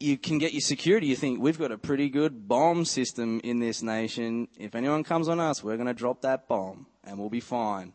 you 0.00 0.18
can 0.18 0.38
get 0.38 0.52
your 0.52 0.60
security. 0.60 1.06
You 1.06 1.14
think 1.14 1.40
we've 1.40 1.58
got 1.58 1.70
a 1.70 1.78
pretty 1.78 2.08
good 2.08 2.48
bomb 2.48 2.84
system 2.84 3.40
in 3.44 3.60
this 3.60 3.80
nation. 3.80 4.48
If 4.58 4.74
anyone 4.74 5.04
comes 5.04 5.28
on 5.28 5.38
us, 5.38 5.62
we're 5.62 5.76
going 5.76 5.86
to 5.86 5.94
drop 5.94 6.22
that 6.22 6.48
bomb 6.48 6.86
and 7.04 7.16
we'll 7.16 7.30
be 7.30 7.38
fine. 7.38 7.92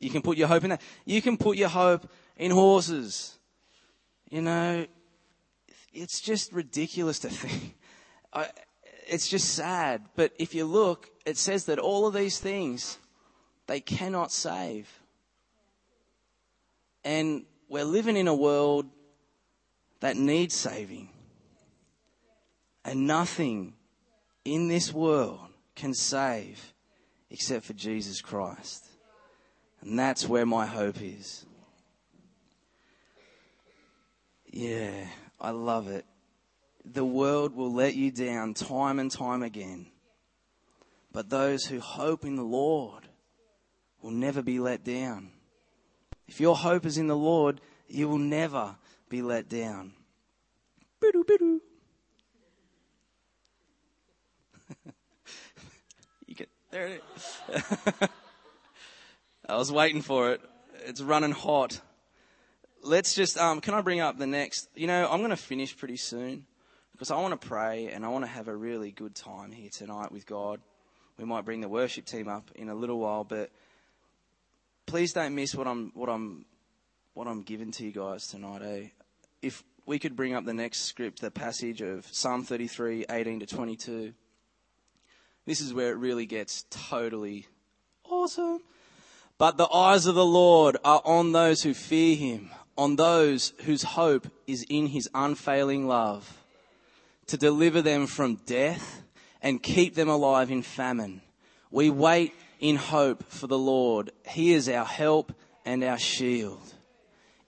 You 0.00 0.08
can 0.08 0.22
put 0.22 0.38
your 0.38 0.48
hope 0.48 0.64
in 0.64 0.70
that. 0.70 0.80
You 1.04 1.20
can 1.20 1.36
put 1.36 1.58
your 1.58 1.68
hope 1.68 2.10
in 2.38 2.52
horses. 2.52 3.38
You 4.30 4.40
know, 4.40 4.86
it's 5.94 6.20
just 6.20 6.52
ridiculous 6.52 7.18
to 7.20 7.28
think. 7.28 7.76
It's 9.06 9.28
just 9.28 9.50
sad. 9.54 10.00
But 10.16 10.32
if 10.38 10.54
you 10.54 10.64
look, 10.64 11.10
it 11.26 11.36
says 11.36 11.66
that 11.66 11.78
all 11.78 12.06
of 12.06 12.14
these 12.14 12.38
things, 12.38 12.98
they 13.66 13.78
cannot 13.78 14.32
save. 14.32 14.88
And 17.04 17.44
we're 17.68 17.84
living 17.84 18.16
in 18.16 18.28
a 18.28 18.34
world 18.34 18.86
that 20.00 20.16
needs 20.16 20.54
saving. 20.54 21.10
And 22.82 23.06
nothing 23.06 23.74
in 24.44 24.68
this 24.68 24.90
world 24.90 25.40
can 25.76 25.92
save 25.92 26.72
except 27.30 27.66
for 27.66 27.74
Jesus 27.74 28.22
Christ. 28.22 28.86
And 29.82 29.98
that's 29.98 30.26
where 30.26 30.46
my 30.46 30.64
hope 30.64 31.02
is. 31.02 31.44
Yeah, 34.50 35.08
I 35.40 35.50
love 35.50 35.88
it. 35.88 36.04
The 36.84 37.04
world 37.04 37.54
will 37.54 37.72
let 37.72 37.94
you 37.94 38.10
down 38.10 38.54
time 38.54 38.98
and 38.98 39.10
time 39.10 39.42
again. 39.42 39.86
But 41.12 41.30
those 41.30 41.64
who 41.66 41.80
hope 41.80 42.24
in 42.24 42.36
the 42.36 42.42
Lord 42.42 43.08
will 44.02 44.10
never 44.10 44.42
be 44.42 44.58
let 44.58 44.84
down. 44.84 45.30
If 46.26 46.40
your 46.40 46.56
hope 46.56 46.84
is 46.84 46.98
in 46.98 47.06
the 47.06 47.16
Lord, 47.16 47.60
you 47.88 48.08
will 48.08 48.18
never 48.18 48.76
be 49.08 49.22
let 49.22 49.48
down. 49.48 49.92
you 56.26 56.34
get 56.34 56.48
there 56.70 56.86
it 56.86 57.04
is. 57.16 57.38
I 59.48 59.56
was 59.56 59.70
waiting 59.70 60.02
for 60.02 60.32
it. 60.32 60.40
It's 60.86 61.00
running 61.00 61.32
hot. 61.32 61.80
Let's 62.84 63.14
just 63.14 63.38
um, 63.38 63.60
can 63.60 63.74
I 63.74 63.80
bring 63.80 64.00
up 64.00 64.18
the 64.18 64.26
next? 64.26 64.68
You 64.74 64.86
know, 64.86 65.08
I'm 65.10 65.18
going 65.18 65.30
to 65.30 65.36
finish 65.36 65.76
pretty 65.76 65.96
soon 65.96 66.44
because 66.92 67.10
I 67.10 67.16
want 67.16 67.40
to 67.40 67.48
pray 67.48 67.88
and 67.88 68.04
I 68.04 68.08
want 68.08 68.24
to 68.24 68.30
have 68.30 68.48
a 68.48 68.54
really 68.54 68.90
good 68.90 69.14
time 69.14 69.52
here 69.52 69.70
tonight 69.70 70.12
with 70.12 70.26
God. 70.26 70.60
We 71.18 71.24
might 71.24 71.44
bring 71.44 71.60
the 71.60 71.68
worship 71.68 72.04
team 72.04 72.28
up 72.28 72.50
in 72.54 72.68
a 72.68 72.74
little 72.74 72.98
while, 72.98 73.24
but 73.24 73.50
please 74.86 75.12
don't 75.12 75.34
miss 75.34 75.54
what 75.54 75.66
I'm 75.66 75.92
what 75.94 76.10
I'm 76.10 76.44
what 77.14 77.26
I'm 77.26 77.42
giving 77.42 77.70
to 77.72 77.84
you 77.84 77.92
guys 77.92 78.26
tonight. 78.26 78.62
Eh? 78.62 78.88
if 79.44 79.62
we 79.86 79.98
could 79.98 80.16
bring 80.16 80.34
up 80.34 80.44
the 80.44 80.54
next 80.54 80.82
script, 80.82 81.20
the 81.20 81.30
passage 81.30 81.82
of 81.82 82.06
Psalm 82.10 82.44
33, 82.44 83.06
18 83.10 83.40
to 83.40 83.46
22. 83.46 84.14
This 85.46 85.60
is 85.60 85.74
where 85.74 85.90
it 85.90 85.96
really 85.96 86.24
gets 86.24 86.64
totally 86.70 87.46
awesome. 88.04 88.62
But 89.36 89.58
the 89.58 89.68
eyes 89.68 90.06
of 90.06 90.14
the 90.14 90.24
Lord 90.24 90.78
are 90.84 91.02
on 91.04 91.32
those 91.32 91.62
who 91.62 91.74
fear 91.74 92.16
him, 92.16 92.50
on 92.76 92.96
those 92.96 93.52
whose 93.64 93.82
hope 93.82 94.26
is 94.46 94.64
in 94.68 94.88
his 94.88 95.08
unfailing 95.14 95.86
love, 95.86 96.44
to 97.26 97.36
deliver 97.36 97.80
them 97.80 98.06
from 98.06 98.36
death 98.46 99.02
and 99.40 99.62
keep 99.62 99.94
them 99.94 100.08
alive 100.08 100.50
in 100.50 100.62
famine. 100.62 101.20
We 101.70 101.90
wait 101.90 102.34
in 102.60 102.76
hope 102.76 103.24
for 103.28 103.46
the 103.46 103.58
Lord. 103.58 104.10
He 104.26 104.52
is 104.52 104.68
our 104.68 104.84
help 104.84 105.32
and 105.64 105.82
our 105.84 105.98
shield. 105.98 106.74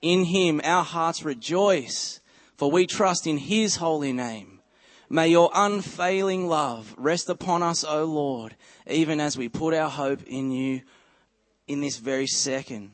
In 0.03 0.25
him 0.25 0.61
our 0.63 0.85
hearts 0.85 1.25
rejoice, 1.25 2.21
for 2.57 2.71
we 2.71 2.87
trust 2.87 3.27
in 3.27 3.39
his 3.39 3.77
holy 3.77 4.13
name. 4.13 4.61
May 5.09 5.29
your 5.29 5.51
unfailing 5.55 6.49
love 6.49 6.95
rest 6.99 7.29
upon 7.29 7.63
us, 7.63 7.85
O 7.85 8.05
Lord, 8.05 8.57
even 8.89 9.21
as 9.21 9.39
we 9.39 9.49
put 9.49 9.73
our 9.75 9.91
hope 9.91 10.23
in 10.27 10.51
you 10.51 10.83
in 11.69 11.81
this 11.81 11.99
very 11.99 12.27
second. 12.27 12.91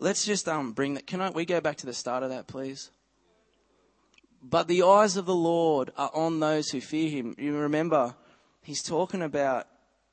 Let's 0.00 0.24
just 0.24 0.48
um, 0.48 0.72
bring 0.72 0.94
that. 0.94 1.06
Can 1.06 1.20
I, 1.20 1.30
we 1.30 1.44
go 1.44 1.60
back 1.60 1.76
to 1.78 1.86
the 1.86 1.92
start 1.92 2.22
of 2.22 2.30
that, 2.30 2.46
please? 2.46 2.90
But 4.42 4.68
the 4.68 4.84
eyes 4.84 5.16
of 5.16 5.26
the 5.26 5.34
Lord 5.34 5.90
are 5.96 6.10
on 6.14 6.38
those 6.38 6.68
who 6.68 6.80
fear 6.80 7.10
him. 7.10 7.34
You 7.36 7.56
remember, 7.56 8.14
he's 8.62 8.82
talking 8.82 9.22
about 9.22 9.66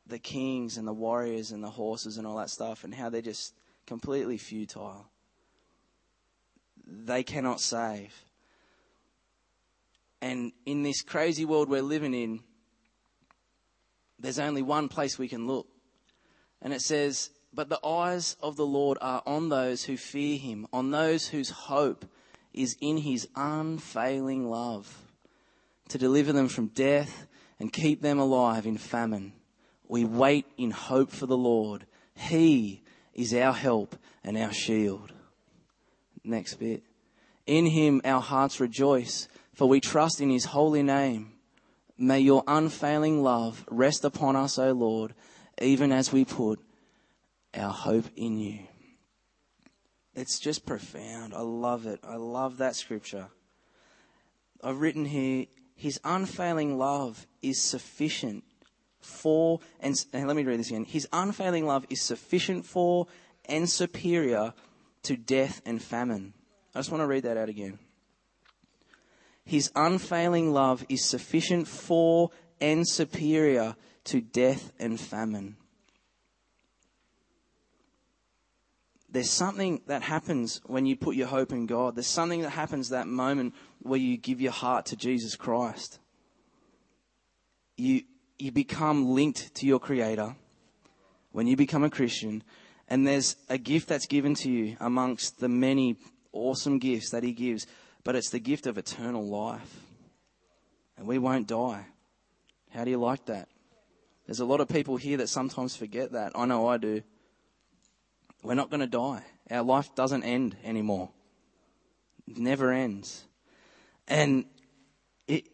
the 0.08 0.18
kings 0.18 0.78
and 0.78 0.88
the 0.88 0.94
warriors 0.94 1.52
and 1.52 1.64
the 1.64 1.70
horses 1.70 2.18
and 2.18 2.26
all 2.26 2.38
that 2.38 2.50
stuff 2.50 2.84
and 2.84 2.94
how 2.94 3.10
they're 3.10 3.22
just 3.22 3.54
completely 3.86 4.38
futile. 4.38 5.08
They 6.88 7.24
cannot 7.24 7.62
save. 7.62 8.14
And 10.22 10.52
in 10.66 10.82
this 10.82 11.02
crazy 11.02 11.46
world 11.46 11.70
we're 11.70 11.82
living 11.84 12.14
in, 12.14 12.40
there's 14.20 14.40
only 14.40 14.62
one 14.64 14.88
place 14.88 15.20
we 15.20 15.28
can 15.28 15.46
look. 15.46 15.68
And 16.62 16.74
it 16.74 16.82
says, 16.82 17.30
But 17.56 17.70
the 17.70 17.84
eyes 17.86 18.36
of 18.44 18.58
the 18.58 18.66
Lord 18.66 18.98
are 19.00 19.24
on 19.26 19.48
those 19.48 19.86
who 19.86 19.96
fear 19.96 20.38
him, 20.38 20.68
on 20.74 20.92
those 20.92 21.30
whose 21.30 21.50
hope 21.50 22.06
is 22.54 22.76
in 22.82 22.98
his 22.98 23.30
unfailing 23.34 24.50
love, 24.50 25.02
to 25.88 25.98
deliver 25.98 26.34
them 26.34 26.50
from 26.50 26.68
death 26.68 27.28
and 27.58 27.72
keep 27.72 28.02
them 28.02 28.20
alive 28.20 28.66
in 28.66 28.78
famine. 28.78 29.32
We 29.88 30.04
wait 30.04 30.46
in 30.58 30.72
hope 30.72 31.12
for 31.12 31.28
the 31.28 31.38
Lord. 31.38 31.86
He 32.14 32.84
is 33.14 33.34
our 33.34 33.54
help 33.54 33.96
and 34.22 34.38
our 34.38 34.52
shield. 34.52 35.14
Next 36.26 36.56
bit. 36.56 36.84
In 37.46 37.68
him 37.68 38.02
our 38.04 38.22
hearts 38.22 38.60
rejoice, 38.60 39.30
for 39.54 39.70
we 39.70 39.80
trust 39.80 40.20
in 40.20 40.30
his 40.30 40.46
holy 40.46 40.84
name. 40.84 41.32
May 41.98 42.20
your 42.20 42.44
unfailing 42.48 43.24
love 43.24 43.64
rest 43.72 44.04
upon 44.04 44.36
us, 44.36 44.60
O 44.60 44.74
Lord, 44.74 45.14
even 45.62 45.94
as 45.94 46.12
we 46.12 46.26
put 46.26 46.60
our 47.58 47.72
hope 47.72 48.06
in 48.16 48.38
you. 48.38 48.60
It's 50.14 50.40
just 50.40 50.66
profound. 50.66 51.34
I 51.34 51.42
love 51.42 51.86
it. 51.86 52.00
I 52.04 52.16
love 52.16 52.58
that 52.58 52.76
scripture. 52.76 53.28
I've 54.64 54.80
written 54.80 55.06
here, 55.06 55.46
his 55.76 56.00
unfailing 56.04 56.78
love 56.78 57.28
is 57.42 57.62
sufficient 57.62 58.44
for, 59.00 59.60
and, 59.80 59.94
and 60.14 60.28
let 60.28 60.36
me 60.36 60.44
read 60.44 60.60
this 60.60 60.70
again. 60.70 60.86
His 60.86 61.08
unfailing 61.12 61.66
love 61.66 61.86
is 61.90 62.02
sufficient 62.02 62.66
for 62.66 63.08
and 63.46 63.70
superior 63.70 64.54
to 65.04 65.18
death 65.18 65.62
and 65.66 65.82
famine. 65.82 66.34
I 66.74 66.80
just 66.80 66.92
want 66.92 67.02
to 67.02 67.08
read 67.08 67.24
that 67.24 67.38
out 67.38 67.50
again. 67.50 67.80
His 69.44 69.72
unfailing 69.76 70.52
love 70.52 70.86
is 70.90 71.06
sufficient 71.06 71.68
for 71.68 72.32
and 72.60 72.88
superior 72.88 73.76
to 74.06 74.22
death 74.22 74.72
and 74.80 75.00
famine. 75.00 75.58
There's 79.16 79.32
something 79.32 79.80
that 79.88 80.02
happens 80.02 80.60
when 80.66 80.86
you 80.86 80.98
put 80.98 81.16
your 81.16 81.28
hope 81.28 81.54
in 81.54 81.68
God. 81.68 81.96
There's 81.96 82.06
something 82.06 82.42
that 82.42 82.50
happens 82.50 82.90
that 82.90 83.08
moment 83.08 83.56
where 83.82 83.98
you 83.98 84.18
give 84.18 84.42
your 84.42 84.52
heart 84.52 84.88
to 84.88 84.98
Jesus 84.98 85.38
Christ. 85.38 86.00
You, 87.78 88.02
you 88.38 88.52
become 88.52 89.14
linked 89.14 89.56
to 89.56 89.66
your 89.66 89.80
Creator, 89.80 90.36
when 91.32 91.48
you 91.48 91.56
become 91.56 91.86
a 91.86 91.90
Christian, 91.90 92.44
and 92.90 93.08
there's 93.08 93.38
a 93.48 93.58
gift 93.58 93.88
that's 93.88 94.06
given 94.06 94.36
to 94.36 94.52
you 94.52 94.76
amongst 94.82 95.40
the 95.40 95.48
many 95.48 95.96
awesome 96.34 96.78
gifts 96.78 97.12
that 97.12 97.24
He 97.24 97.32
gives, 97.32 97.68
but 98.04 98.18
it's 98.18 98.32
the 98.32 98.40
gift 98.40 98.68
of 98.68 98.78
eternal 98.78 99.26
life. 99.26 99.80
And 100.98 101.08
we 101.08 101.20
won't 101.20 101.48
die. 101.48 101.86
How 102.72 102.84
do 102.84 102.92
you 102.92 103.00
like 103.00 103.28
that? 103.28 103.48
There's 104.26 104.42
a 104.42 104.46
lot 104.46 104.60
of 104.60 104.68
people 104.68 104.98
here 104.98 105.16
that 105.16 105.30
sometimes 105.30 105.74
forget 105.74 106.12
that. 106.12 106.34
I 106.36 106.46
know 106.46 106.68
I 106.68 106.76
do. 106.76 107.02
We're 108.46 108.54
not 108.54 108.70
going 108.70 108.82
to 108.82 108.88
die. 108.88 109.24
Our 109.50 109.64
life 109.64 109.96
doesn't 109.96 110.22
end 110.22 110.56
anymore. 110.64 111.10
It 112.28 112.38
never 112.38 112.72
ends. 112.72 113.26
And 114.08 114.46
it, 115.28 115.48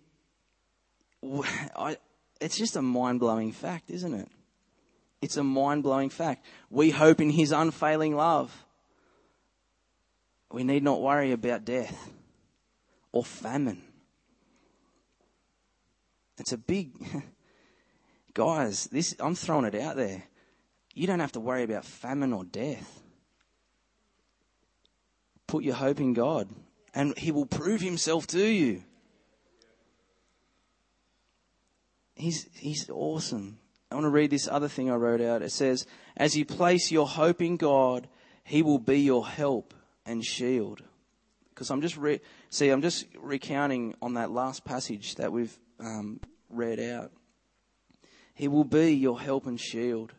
I, 1.23 1.95
it's 2.41 2.57
just 2.57 2.75
a 2.75 2.81
mind 2.81 3.21
blowing 3.21 3.53
fact, 3.53 3.89
isn't 3.89 4.13
it? 4.13 4.27
It's 5.21 5.37
a 5.37 5.43
mind 5.43 5.83
blowing 5.83 6.09
fact. 6.09 6.45
We 6.69 6.89
hope 6.89 7.21
in 7.21 7.29
His 7.29 7.53
unfailing 7.53 8.17
love. 8.17 8.65
We 10.51 10.65
need 10.65 10.83
not 10.83 11.01
worry 11.01 11.31
about 11.31 11.63
death 11.63 12.11
or 13.13 13.23
famine. 13.23 13.83
It's 16.37 16.51
a 16.51 16.57
big, 16.57 16.91
guys, 18.33 18.87
this, 18.87 19.15
I'm 19.17 19.35
throwing 19.35 19.63
it 19.63 19.75
out 19.75 19.95
there. 19.95 20.23
You 21.01 21.07
don't 21.07 21.19
have 21.19 21.31
to 21.31 21.39
worry 21.39 21.63
about 21.63 21.83
famine 21.83 22.31
or 22.31 22.43
death. 22.43 23.01
Put 25.47 25.63
your 25.63 25.73
hope 25.73 25.99
in 25.99 26.13
God 26.13 26.47
and 26.93 27.17
He 27.17 27.31
will 27.31 27.47
prove 27.47 27.81
Himself 27.81 28.27
to 28.27 28.45
you. 28.45 28.83
He's, 32.13 32.47
he's 32.53 32.87
awesome. 32.91 33.57
I 33.89 33.95
want 33.95 34.05
to 34.05 34.11
read 34.11 34.29
this 34.29 34.47
other 34.47 34.67
thing 34.67 34.91
I 34.91 34.93
wrote 34.93 35.21
out. 35.21 35.41
It 35.41 35.51
says, 35.51 35.87
As 36.15 36.37
you 36.37 36.45
place 36.45 36.91
your 36.91 37.07
hope 37.07 37.41
in 37.41 37.57
God, 37.57 38.07
He 38.43 38.61
will 38.61 38.77
be 38.77 38.99
your 38.99 39.25
help 39.25 39.73
and 40.05 40.23
shield. 40.23 40.83
Because 41.49 41.71
I'm 41.71 41.81
just, 41.81 41.97
re- 41.97 42.21
see, 42.51 42.69
I'm 42.69 42.83
just 42.83 43.07
recounting 43.19 43.95
on 44.03 44.13
that 44.13 44.29
last 44.29 44.65
passage 44.65 45.15
that 45.15 45.31
we've 45.31 45.57
um, 45.79 46.21
read 46.51 46.79
out. 46.79 47.11
He 48.35 48.47
will 48.47 48.65
be 48.65 48.93
your 48.93 49.19
help 49.19 49.47
and 49.47 49.59
shield. 49.59 50.13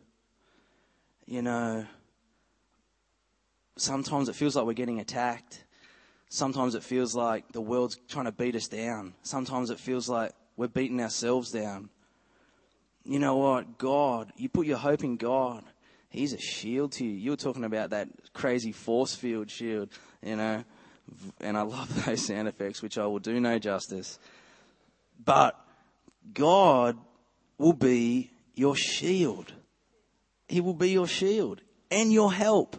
You 1.25 1.41
know, 1.41 1.85
sometimes 3.77 4.29
it 4.29 4.35
feels 4.35 4.55
like 4.55 4.65
we're 4.65 4.73
getting 4.73 4.99
attacked. 4.99 5.63
Sometimes 6.29 6.75
it 6.75 6.83
feels 6.83 7.15
like 7.15 7.51
the 7.51 7.61
world's 7.61 7.97
trying 8.07 8.25
to 8.25 8.31
beat 8.31 8.55
us 8.55 8.67
down. 8.67 9.13
Sometimes 9.21 9.69
it 9.69 9.79
feels 9.79 10.09
like 10.09 10.31
we're 10.57 10.67
beating 10.67 11.01
ourselves 11.01 11.51
down. 11.51 11.89
You 13.05 13.19
know 13.19 13.35
what? 13.35 13.77
God, 13.77 14.31
you 14.37 14.49
put 14.49 14.65
your 14.65 14.77
hope 14.77 15.03
in 15.03 15.17
God. 15.17 15.63
He's 16.09 16.33
a 16.33 16.39
shield 16.39 16.91
to 16.93 17.05
you. 17.05 17.11
You 17.11 17.31
were 17.31 17.37
talking 17.37 17.63
about 17.63 17.89
that 17.89 18.07
crazy 18.33 18.71
force 18.71 19.15
field 19.15 19.49
shield, 19.49 19.89
you 20.21 20.35
know, 20.35 20.63
and 21.41 21.57
I 21.57 21.61
love 21.63 22.05
those 22.05 22.25
sound 22.25 22.47
effects, 22.47 22.81
which 22.81 22.97
I 22.97 23.05
will 23.05 23.19
do 23.19 23.39
no 23.39 23.59
justice. 23.59 24.19
But 25.23 25.59
God 26.33 26.97
will 27.57 27.73
be 27.73 28.31
your 28.55 28.75
shield. 28.75 29.53
He 30.53 30.61
will 30.61 30.75
be 30.75 30.91
your 30.91 31.07
shield 31.07 31.61
and 31.89 32.13
your 32.13 32.31
help. 32.31 32.77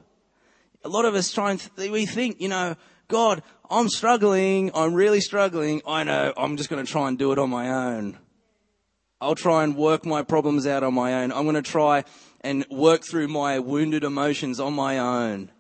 A 0.85 0.89
lot 0.89 1.05
of 1.05 1.17
us 1.17 1.33
try 1.33 1.51
and 1.51 1.77
th- 1.77 1.91
we 1.91 2.07
think, 2.07 2.41
you 2.41 2.49
know, 2.49 2.77
God, 3.09 3.43
I'm 3.69 3.89
struggling. 3.89 4.71
I'm 4.77 4.95
really 4.95 5.21
struggling. 5.21 5.83
I 5.85 6.05
know. 6.05 6.33
I'm 6.37 6.57
just 6.57 6.71
going 6.71 6.87
to 6.87 6.91
try 6.91 7.09
and 7.09 7.19
do 7.19 7.33
it 7.33 7.39
on 7.41 7.51
my 7.51 7.71
own. 7.71 8.17
I'll 9.21 9.35
try 9.35 9.65
and 9.65 9.75
work 9.75 10.07
my 10.07 10.23
problems 10.23 10.69
out 10.69 10.85
on 10.85 10.95
my 10.95 11.23
own. 11.23 11.33
I'm 11.33 11.43
going 11.43 11.57
to 11.57 11.63
try 11.63 12.05
and 12.43 12.65
work 12.71 13.03
through 13.03 13.27
my 13.27 13.59
wounded 13.59 14.05
emotions 14.05 14.61
on 14.61 14.73
my 14.75 15.01
own. 15.01 15.51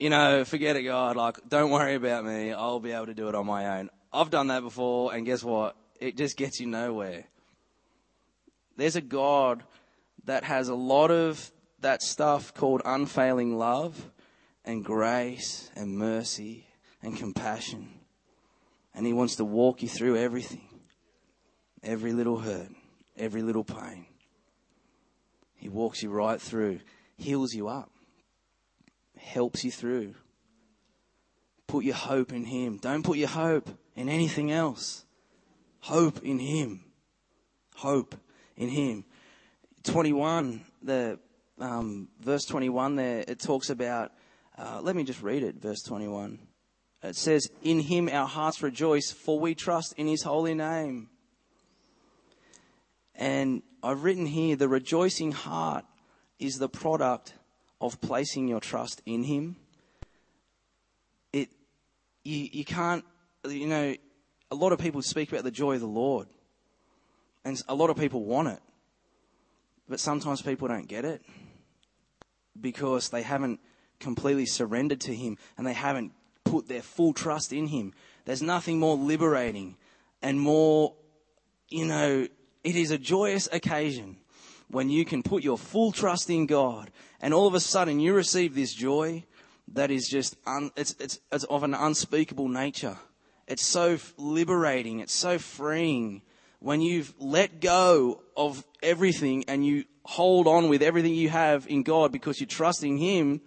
You 0.00 0.10
know, 0.10 0.44
forget 0.44 0.74
it, 0.74 0.82
God. 0.82 1.14
Like, 1.14 1.38
don't 1.48 1.70
worry 1.70 1.94
about 1.94 2.24
me. 2.24 2.52
I'll 2.52 2.80
be 2.80 2.90
able 2.90 3.06
to 3.06 3.14
do 3.14 3.28
it 3.28 3.36
on 3.36 3.46
my 3.46 3.78
own. 3.78 3.90
I've 4.12 4.30
done 4.30 4.48
that 4.48 4.62
before, 4.62 5.14
and 5.14 5.24
guess 5.24 5.44
what? 5.44 5.76
It 6.00 6.16
just 6.16 6.36
gets 6.36 6.58
you 6.58 6.66
nowhere. 6.66 7.26
There's 8.76 8.96
a 8.96 9.00
God 9.00 9.62
that 10.28 10.44
has 10.44 10.68
a 10.68 10.74
lot 10.74 11.10
of 11.10 11.50
that 11.80 12.02
stuff 12.02 12.52
called 12.52 12.82
unfailing 12.84 13.56
love 13.56 14.10
and 14.62 14.84
grace 14.84 15.70
and 15.74 15.96
mercy 15.96 16.66
and 17.02 17.16
compassion. 17.16 17.88
And 18.94 19.06
He 19.06 19.14
wants 19.14 19.36
to 19.36 19.44
walk 19.44 19.82
you 19.82 19.88
through 19.88 20.16
everything 20.16 20.68
every 21.82 22.12
little 22.12 22.40
hurt, 22.40 22.68
every 23.16 23.40
little 23.40 23.64
pain. 23.64 24.06
He 25.54 25.68
walks 25.68 26.02
you 26.02 26.10
right 26.10 26.40
through, 26.40 26.80
heals 27.16 27.54
you 27.54 27.68
up, 27.68 27.90
helps 29.16 29.64
you 29.64 29.70
through. 29.70 30.14
Put 31.66 31.84
your 31.84 31.94
hope 31.94 32.32
in 32.32 32.44
Him. 32.44 32.78
Don't 32.78 33.02
put 33.02 33.16
your 33.16 33.28
hope 33.28 33.70
in 33.94 34.08
anything 34.08 34.50
else. 34.50 35.04
Hope 35.80 36.22
in 36.22 36.38
Him. 36.38 36.84
Hope 37.76 38.14
in 38.56 38.68
Him. 38.68 39.04
21, 39.88 40.64
the 40.82 41.18
um, 41.60 42.08
verse 42.20 42.44
21 42.44 42.96
there, 42.96 43.24
it 43.26 43.40
talks 43.40 43.70
about, 43.70 44.12
uh, 44.56 44.80
let 44.82 44.94
me 44.94 45.04
just 45.04 45.22
read 45.22 45.42
it, 45.42 45.56
verse 45.56 45.82
21. 45.82 46.38
It 47.02 47.16
says, 47.16 47.50
In 47.62 47.80
Him 47.80 48.08
our 48.08 48.26
hearts 48.26 48.62
rejoice, 48.62 49.10
for 49.10 49.38
we 49.38 49.54
trust 49.54 49.94
in 49.96 50.06
His 50.06 50.22
holy 50.22 50.54
name. 50.54 51.08
And 53.14 53.62
I've 53.82 54.04
written 54.04 54.26
here 54.26 54.56
the 54.56 54.68
rejoicing 54.68 55.32
heart 55.32 55.84
is 56.38 56.58
the 56.58 56.68
product 56.68 57.34
of 57.80 58.00
placing 58.00 58.48
your 58.48 58.60
trust 58.60 59.02
in 59.06 59.24
Him. 59.24 59.56
It, 61.32 61.48
you, 62.24 62.48
you 62.52 62.64
can't, 62.64 63.04
you 63.48 63.66
know, 63.66 63.94
a 64.50 64.54
lot 64.54 64.72
of 64.72 64.78
people 64.78 65.02
speak 65.02 65.30
about 65.30 65.44
the 65.44 65.50
joy 65.50 65.74
of 65.74 65.80
the 65.80 65.86
Lord. 65.86 66.28
And 67.44 67.60
a 67.68 67.74
lot 67.74 67.90
of 67.90 67.96
people 67.96 68.24
want 68.24 68.48
it. 68.48 68.60
But 69.88 70.00
sometimes 70.00 70.42
people 70.42 70.68
don't 70.68 70.88
get 70.88 71.04
it 71.04 71.22
because 72.60 73.08
they 73.08 73.22
haven't 73.22 73.60
completely 74.00 74.46
surrendered 74.46 75.00
to 75.02 75.14
Him 75.14 75.38
and 75.56 75.66
they 75.66 75.72
haven't 75.72 76.12
put 76.44 76.68
their 76.68 76.82
full 76.82 77.12
trust 77.12 77.52
in 77.52 77.68
Him. 77.68 77.94
There's 78.24 78.42
nothing 78.42 78.78
more 78.78 78.96
liberating 78.96 79.76
and 80.22 80.40
more, 80.40 80.94
you 81.68 81.86
know, 81.86 82.28
it 82.64 82.76
is 82.76 82.90
a 82.90 82.98
joyous 82.98 83.48
occasion 83.52 84.18
when 84.70 84.90
you 84.90 85.04
can 85.04 85.22
put 85.22 85.42
your 85.42 85.56
full 85.56 85.92
trust 85.92 86.28
in 86.28 86.46
God 86.46 86.90
and 87.20 87.32
all 87.32 87.46
of 87.46 87.54
a 87.54 87.60
sudden 87.60 88.00
you 88.00 88.12
receive 88.12 88.54
this 88.54 88.74
joy 88.74 89.24
that 89.72 89.90
is 89.90 90.08
just, 90.08 90.36
un, 90.46 90.70
it's, 90.76 90.94
it's, 90.98 91.20
it's 91.32 91.44
of 91.44 91.62
an 91.62 91.74
unspeakable 91.74 92.48
nature. 92.48 92.98
It's 93.46 93.64
so 93.64 93.98
liberating. 94.18 95.00
It's 95.00 95.14
so 95.14 95.38
freeing 95.38 96.22
when 96.60 96.80
you've 96.80 97.14
let 97.18 97.60
go 97.60 98.22
of 98.36 98.64
everything 98.82 99.44
and 99.48 99.64
you 99.64 99.84
hold 100.04 100.46
on 100.46 100.68
with 100.68 100.82
everything 100.82 101.14
you 101.14 101.28
have 101.28 101.66
in 101.68 101.82
God 101.82 102.12
because 102.12 102.40
you 102.40 102.46
trust 102.46 102.82
in 102.82 102.96
Him. 102.96 103.40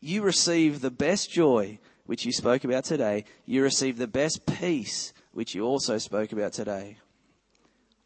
You 0.00 0.22
receive 0.22 0.80
the 0.80 0.90
best 0.90 1.30
joy, 1.30 1.78
which 2.06 2.24
you 2.24 2.32
spoke 2.32 2.64
about 2.64 2.84
today. 2.84 3.24
You 3.46 3.62
receive 3.62 3.98
the 3.98 4.06
best 4.06 4.46
peace, 4.46 5.12
which 5.32 5.54
you 5.54 5.64
also 5.64 5.98
spoke 5.98 6.32
about 6.32 6.52
today. 6.52 6.98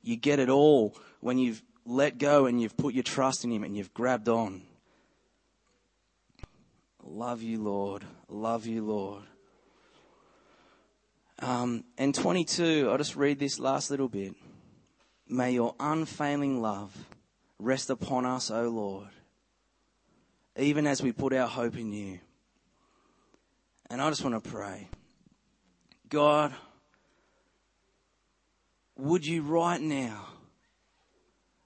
You 0.03 0.16
get 0.16 0.38
it 0.38 0.49
all 0.49 0.97
when 1.21 1.38
you've 1.38 1.62
let 1.85 2.18
go 2.18 2.47
and 2.47 2.61
you've 2.61 2.77
put 2.77 2.95
your 2.95 3.03
trust 3.03 3.45
in 3.45 3.53
Him 3.53 3.64
and 3.64 3.77
you've 3.77 3.95
grabbed 3.95 4.29
on. 4.29 4.62
Love 7.03 7.42
you, 7.42 7.62
Lord. 7.62 8.05
Love 8.29 8.66
you, 8.66 8.85
Lord. 8.85 9.25
Um, 11.42 11.83
and 11.98 12.14
22, 12.14 12.88
I'll 12.88 12.98
just 12.98 13.16
read 13.16 13.40
this 13.40 13.59
last 13.59 13.90
little 13.90 14.09
bit. 14.09 14.37
May 15.28 15.50
your 15.52 15.74
unfailing 15.81 16.62
love 16.62 16.96
rest 17.59 17.90
upon 17.90 18.24
us, 18.24 18.48
O 18.48 18.68
Lord, 18.68 19.09
even 20.57 20.87
as 20.87 21.02
we 21.02 21.11
put 21.11 21.33
our 21.33 21.48
hope 21.48 21.76
in 21.76 21.92
you. 21.92 22.20
And 23.90 24.00
I 24.00 24.09
just 24.09 24.22
want 24.22 24.42
to 24.42 24.50
pray. 24.50 24.88
God, 26.09 26.55
would 28.96 29.26
you 29.26 29.42
right 29.42 29.81
now 29.81 30.28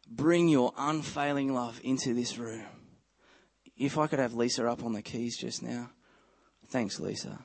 bring 0.09 0.49
your 0.49 0.73
unfailing 0.79 1.53
love 1.53 1.79
into 1.85 2.15
this 2.15 2.39
room? 2.39 2.65
If 3.77 3.99
I 3.99 4.07
could 4.07 4.21
have 4.21 4.33
Lisa 4.33 4.67
up 4.67 4.83
on 4.83 4.95
the 4.95 5.03
keys 5.03 5.37
just 5.37 5.63
now. 5.63 5.91
Thanks, 6.69 6.99
Lisa. 6.99 7.39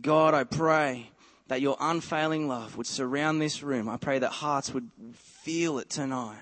God, 0.00 0.34
I 0.34 0.44
pray 0.44 1.11
that 1.48 1.60
your 1.60 1.76
unfailing 1.80 2.48
love 2.48 2.76
would 2.76 2.86
surround 2.86 3.40
this 3.40 3.62
room. 3.62 3.88
I 3.88 3.96
pray 3.96 4.18
that 4.18 4.30
hearts 4.30 4.72
would 4.72 4.90
feel 5.14 5.78
it 5.78 5.90
tonight. 5.90 6.38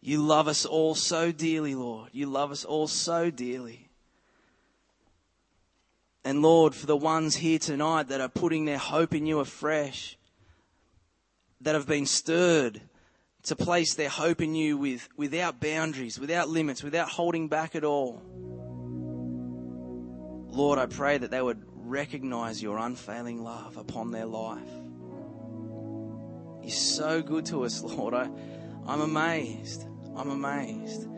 You 0.00 0.22
love 0.22 0.46
us 0.46 0.64
all 0.64 0.94
so 0.94 1.32
dearly, 1.32 1.74
Lord. 1.74 2.10
You 2.12 2.26
love 2.26 2.52
us 2.52 2.64
all 2.64 2.86
so 2.86 3.30
dearly. 3.30 3.88
And 6.24 6.42
Lord, 6.42 6.74
for 6.74 6.86
the 6.86 6.96
ones 6.96 7.36
here 7.36 7.58
tonight 7.58 8.08
that 8.08 8.20
are 8.20 8.28
putting 8.28 8.64
their 8.64 8.78
hope 8.78 9.14
in 9.14 9.26
you 9.26 9.40
afresh, 9.40 10.16
that 11.60 11.74
have 11.74 11.86
been 11.86 12.06
stirred 12.06 12.80
to 13.44 13.56
place 13.56 13.94
their 13.94 14.08
hope 14.08 14.40
in 14.40 14.54
you 14.54 14.76
with, 14.76 15.08
without 15.16 15.60
boundaries, 15.60 16.18
without 16.18 16.48
limits, 16.48 16.82
without 16.82 17.08
holding 17.08 17.48
back 17.48 17.74
at 17.74 17.84
all. 17.84 18.22
Lord, 20.50 20.78
I 20.78 20.86
pray 20.86 21.18
that 21.18 21.30
they 21.30 21.40
would 21.40 21.64
recognize 21.88 22.62
your 22.62 22.78
unfailing 22.78 23.42
love 23.42 23.76
upon 23.76 24.10
their 24.10 24.26
life. 24.26 24.70
You're 26.62 26.70
so 26.70 27.22
good 27.22 27.46
to 27.46 27.64
us, 27.64 27.82
Lord. 27.82 28.14
I, 28.14 28.28
I'm 28.86 29.00
amazed. 29.00 29.86
I'm 30.16 30.30
amazed. 30.30 31.08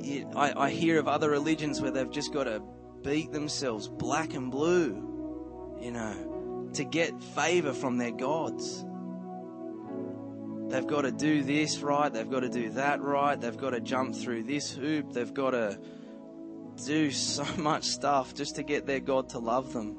It, 0.00 0.26
I, 0.34 0.52
I 0.56 0.70
hear 0.70 0.98
of 0.98 1.06
other 1.06 1.30
religions 1.30 1.80
where 1.80 1.90
they've 1.90 2.10
just 2.10 2.32
got 2.32 2.44
to 2.44 2.62
beat 3.02 3.32
themselves 3.32 3.88
black 3.88 4.34
and 4.34 4.50
blue, 4.50 5.76
you 5.80 5.90
know, 5.90 6.68
to 6.74 6.84
get 6.84 7.22
favor 7.22 7.72
from 7.72 7.98
their 7.98 8.10
gods. 8.10 8.84
They've 10.68 10.86
got 10.86 11.02
to 11.02 11.12
do 11.12 11.42
this 11.42 11.78
right, 11.80 12.12
they've 12.12 12.30
got 12.30 12.40
to 12.40 12.48
do 12.48 12.70
that 12.70 13.02
right, 13.02 13.38
they've 13.38 13.56
got 13.56 13.70
to 13.70 13.80
jump 13.80 14.16
through 14.16 14.44
this 14.44 14.72
hoop, 14.72 15.12
they've 15.12 15.34
got 15.34 15.50
to 15.50 15.78
do 16.76 17.10
so 17.10 17.44
much 17.56 17.84
stuff 17.84 18.34
just 18.34 18.56
to 18.56 18.62
get 18.62 18.86
their 18.86 19.00
God 19.00 19.30
to 19.30 19.38
love 19.38 19.72
them. 19.72 19.96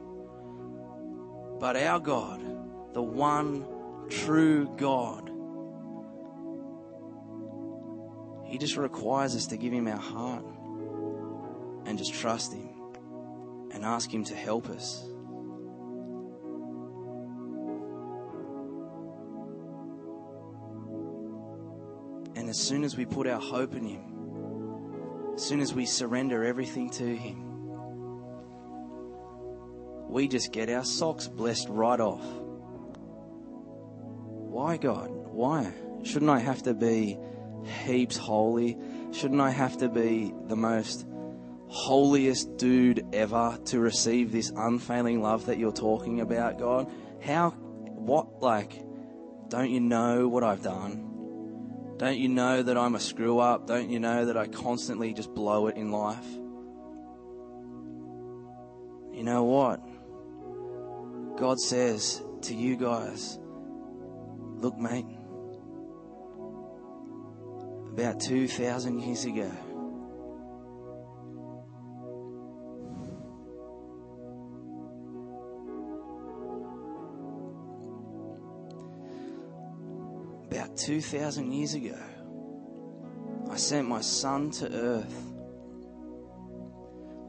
But 1.59 1.77
our 1.77 1.99
God, 1.99 2.41
the 2.93 3.01
one 3.01 3.65
true 4.09 4.69
God, 4.77 5.29
He 8.45 8.57
just 8.57 8.77
requires 8.77 9.35
us 9.35 9.47
to 9.47 9.57
give 9.57 9.73
Him 9.73 9.87
our 9.87 9.97
heart 9.97 10.45
and 11.85 11.97
just 11.97 12.13
trust 12.13 12.53
Him 12.53 12.69
and 13.71 13.83
ask 13.83 14.13
Him 14.13 14.23
to 14.25 14.35
help 14.35 14.69
us. 14.69 15.03
And 22.35 22.49
as 22.49 22.57
soon 22.57 22.83
as 22.83 22.97
we 22.97 23.05
put 23.05 23.25
our 23.25 23.39
hope 23.39 23.73
in 23.75 23.85
Him, 23.85 24.12
as 25.35 25.41
soon 25.41 25.59
as 25.61 25.73
we 25.73 25.85
surrender 25.85 26.43
everything 26.43 26.89
to 26.91 27.05
Him, 27.15 27.49
we 30.09 30.27
just 30.27 30.51
get 30.51 30.69
our 30.69 30.85
socks 30.85 31.27
blessed 31.27 31.67
right 31.69 31.99
off. 31.99 32.23
Why, 34.53 34.77
God? 34.77 35.09
Why? 35.09 35.73
Shouldn't 36.03 36.29
I 36.29 36.39
have 36.39 36.63
to 36.63 36.73
be 36.73 37.17
heaps 37.85 38.17
holy? 38.17 38.77
Shouldn't 39.11 39.41
I 39.41 39.49
have 39.49 39.77
to 39.79 39.89
be 39.89 40.33
the 40.47 40.55
most 40.55 41.07
holiest 41.67 42.57
dude 42.57 43.03
ever 43.13 43.57
to 43.65 43.79
receive 43.79 44.31
this 44.31 44.51
unfailing 44.55 45.21
love 45.21 45.47
that 45.47 45.57
you're 45.57 45.71
talking 45.71 46.21
about, 46.21 46.59
God? 46.59 46.91
How, 47.21 47.49
what, 47.49 48.41
like, 48.41 48.71
don't 49.47 49.71
you 49.71 49.79
know 49.79 50.27
what 50.27 50.43
I've 50.43 50.61
done? 50.61 51.12
Don't 52.03 52.17
you 52.17 52.27
know 52.27 52.61
that 52.61 52.77
I'm 52.77 52.95
a 52.95 52.99
screw 52.99 53.39
up? 53.39 53.65
Don't 53.65 53.89
you 53.89 53.97
know 53.97 54.25
that 54.25 54.35
I 54.35 54.45
constantly 54.45 55.13
just 55.13 55.33
blow 55.33 55.67
it 55.67 55.77
in 55.77 55.89
life? 55.89 56.27
You 59.13 59.23
know 59.23 59.45
what? 59.45 59.79
God 61.37 61.57
says 61.61 62.21
to 62.41 62.53
you 62.53 62.75
guys, 62.75 63.39
look, 64.57 64.77
mate, 64.77 65.05
about 67.93 68.19
2,000 68.19 68.99
years 68.99 69.23
ago, 69.23 69.49
2,000 80.75 81.51
years 81.51 81.73
ago, 81.73 81.97
I 83.49 83.57
sent 83.57 83.87
my 83.87 84.01
son 84.01 84.51
to 84.51 84.71
earth. 84.71 85.33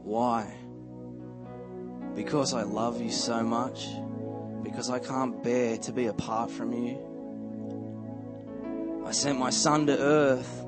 Why? 0.03 0.53
Because 2.15 2.53
I 2.53 2.63
love 2.63 3.01
you 3.01 3.11
so 3.11 3.43
much. 3.43 3.87
Because 4.63 4.89
I 4.89 4.99
can't 4.99 5.43
bear 5.43 5.77
to 5.77 5.91
be 5.91 6.07
apart 6.07 6.49
from 6.49 6.73
you. 6.73 6.97
I 9.05 9.11
sent 9.11 9.37
my 9.37 9.51
son 9.51 9.85
to 9.87 9.97
earth 9.97 10.65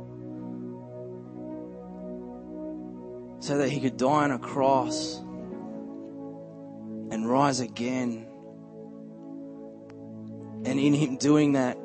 so 3.40 3.58
that 3.58 3.70
he 3.70 3.80
could 3.80 3.98
die 3.98 4.26
on 4.26 4.32
a 4.32 4.40
cross 4.40 5.18
and 7.10 7.28
rise 7.28 7.60
again. 7.60 8.28
And 10.66 10.80
in 10.80 10.94
him 10.94 11.18
doing 11.18 11.54
that, 11.54 11.78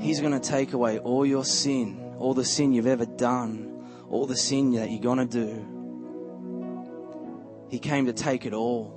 he's 0.00 0.20
going 0.20 0.38
to 0.38 0.40
take 0.40 0.72
away 0.72 0.98
all 0.98 1.26
your 1.26 1.44
sin, 1.44 2.14
all 2.18 2.34
the 2.34 2.44
sin 2.44 2.72
you've 2.72 2.86
ever 2.86 3.06
done, 3.06 3.84
all 4.10 4.26
the 4.26 4.36
sin 4.36 4.72
that 4.72 4.90
you're 4.90 5.00
going 5.00 5.26
to 5.26 5.26
do. 5.26 5.72
He 7.70 7.78
came 7.78 8.06
to 8.06 8.12
take 8.12 8.46
it 8.46 8.52
all. 8.52 8.92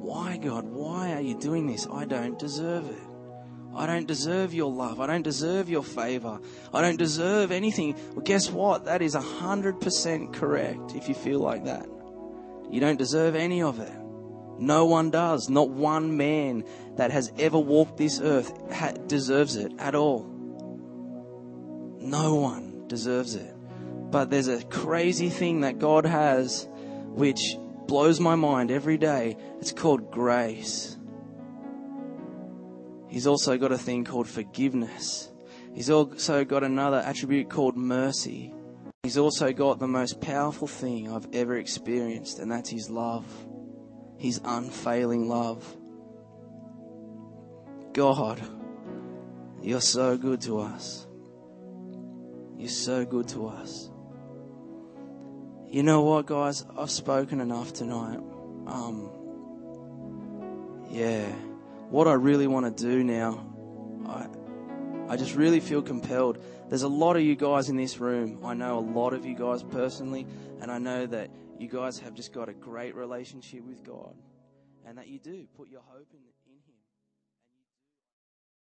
Why, 0.00 0.36
God? 0.36 0.64
Why 0.64 1.14
are 1.14 1.20
you 1.20 1.38
doing 1.38 1.66
this? 1.66 1.86
I 1.90 2.04
don't 2.04 2.38
deserve 2.38 2.88
it. 2.90 3.02
I 3.74 3.86
don't 3.86 4.06
deserve 4.06 4.52
your 4.52 4.70
love. 4.70 5.00
I 5.00 5.06
don't 5.06 5.22
deserve 5.22 5.70
your 5.70 5.82
favor. 5.82 6.38
I 6.74 6.82
don't 6.82 6.98
deserve 6.98 7.52
anything. 7.52 7.94
Well, 8.12 8.20
guess 8.20 8.50
what? 8.50 8.84
That 8.84 9.00
is 9.00 9.14
100% 9.14 10.32
correct 10.34 10.94
if 10.94 11.08
you 11.08 11.14
feel 11.14 11.40
like 11.40 11.64
that. 11.64 11.86
You 12.70 12.80
don't 12.80 12.98
deserve 12.98 13.34
any 13.34 13.62
of 13.62 13.80
it. 13.80 13.92
No 14.62 14.84
one 14.84 15.10
does. 15.10 15.48
Not 15.50 15.70
one 15.70 16.16
man 16.16 16.64
that 16.94 17.10
has 17.10 17.32
ever 17.36 17.58
walked 17.58 17.96
this 17.96 18.20
earth 18.20 18.52
ha- 18.72 18.92
deserves 19.08 19.56
it 19.56 19.72
at 19.80 19.96
all. 19.96 20.22
No 21.98 22.36
one 22.36 22.86
deserves 22.86 23.34
it. 23.34 23.56
But 24.12 24.30
there's 24.30 24.46
a 24.46 24.62
crazy 24.62 25.30
thing 25.30 25.62
that 25.62 25.80
God 25.80 26.06
has 26.06 26.68
which 27.08 27.56
blows 27.88 28.20
my 28.20 28.36
mind 28.36 28.70
every 28.70 28.98
day. 28.98 29.36
It's 29.58 29.72
called 29.72 30.12
grace. 30.12 30.96
He's 33.08 33.26
also 33.26 33.58
got 33.58 33.72
a 33.72 33.78
thing 33.78 34.04
called 34.04 34.28
forgiveness. 34.28 35.32
He's 35.74 35.90
also 35.90 36.44
got 36.44 36.62
another 36.62 36.98
attribute 36.98 37.50
called 37.50 37.76
mercy. 37.76 38.54
He's 39.02 39.18
also 39.18 39.52
got 39.52 39.80
the 39.80 39.88
most 39.88 40.20
powerful 40.20 40.68
thing 40.68 41.12
I've 41.12 41.26
ever 41.32 41.56
experienced, 41.56 42.38
and 42.38 42.52
that's 42.52 42.70
His 42.70 42.88
love. 42.88 43.26
His 44.22 44.40
unfailing 44.44 45.28
love. 45.28 45.66
God, 47.92 48.40
you're 49.60 49.80
so 49.80 50.16
good 50.16 50.42
to 50.42 50.60
us. 50.60 51.08
You're 52.56 52.68
so 52.68 53.04
good 53.04 53.26
to 53.30 53.48
us. 53.48 53.90
You 55.66 55.82
know 55.82 56.02
what, 56.02 56.26
guys? 56.26 56.64
I've 56.78 56.92
spoken 56.92 57.40
enough 57.40 57.72
tonight. 57.72 58.20
Um, 58.68 59.10
yeah. 60.88 61.28
What 61.90 62.06
I 62.06 62.12
really 62.12 62.46
want 62.46 62.76
to 62.76 62.80
do 62.80 63.02
now, 63.02 63.44
I, 64.06 64.28
I 65.12 65.16
just 65.16 65.34
really 65.34 65.58
feel 65.58 65.82
compelled. 65.82 66.38
There's 66.68 66.84
a 66.84 66.88
lot 66.88 67.16
of 67.16 67.22
you 67.22 67.34
guys 67.34 67.68
in 67.68 67.76
this 67.76 67.98
room. 67.98 68.38
I 68.44 68.54
know 68.54 68.78
a 68.78 68.86
lot 68.86 69.14
of 69.14 69.26
you 69.26 69.34
guys 69.34 69.64
personally, 69.64 70.28
and 70.60 70.70
I 70.70 70.78
know 70.78 71.06
that 71.06 71.28
you 71.62 71.68
guys 71.68 71.96
have 72.00 72.12
just 72.12 72.32
got 72.32 72.48
a 72.48 72.52
great 72.52 72.96
relationship 72.96 73.62
with 73.64 73.84
God, 73.84 74.16
and 74.84 74.98
that 74.98 75.06
you 75.06 75.20
do 75.20 75.46
put 75.56 75.68
your 75.70 75.82
hope 75.86 76.08
in. 76.12 76.31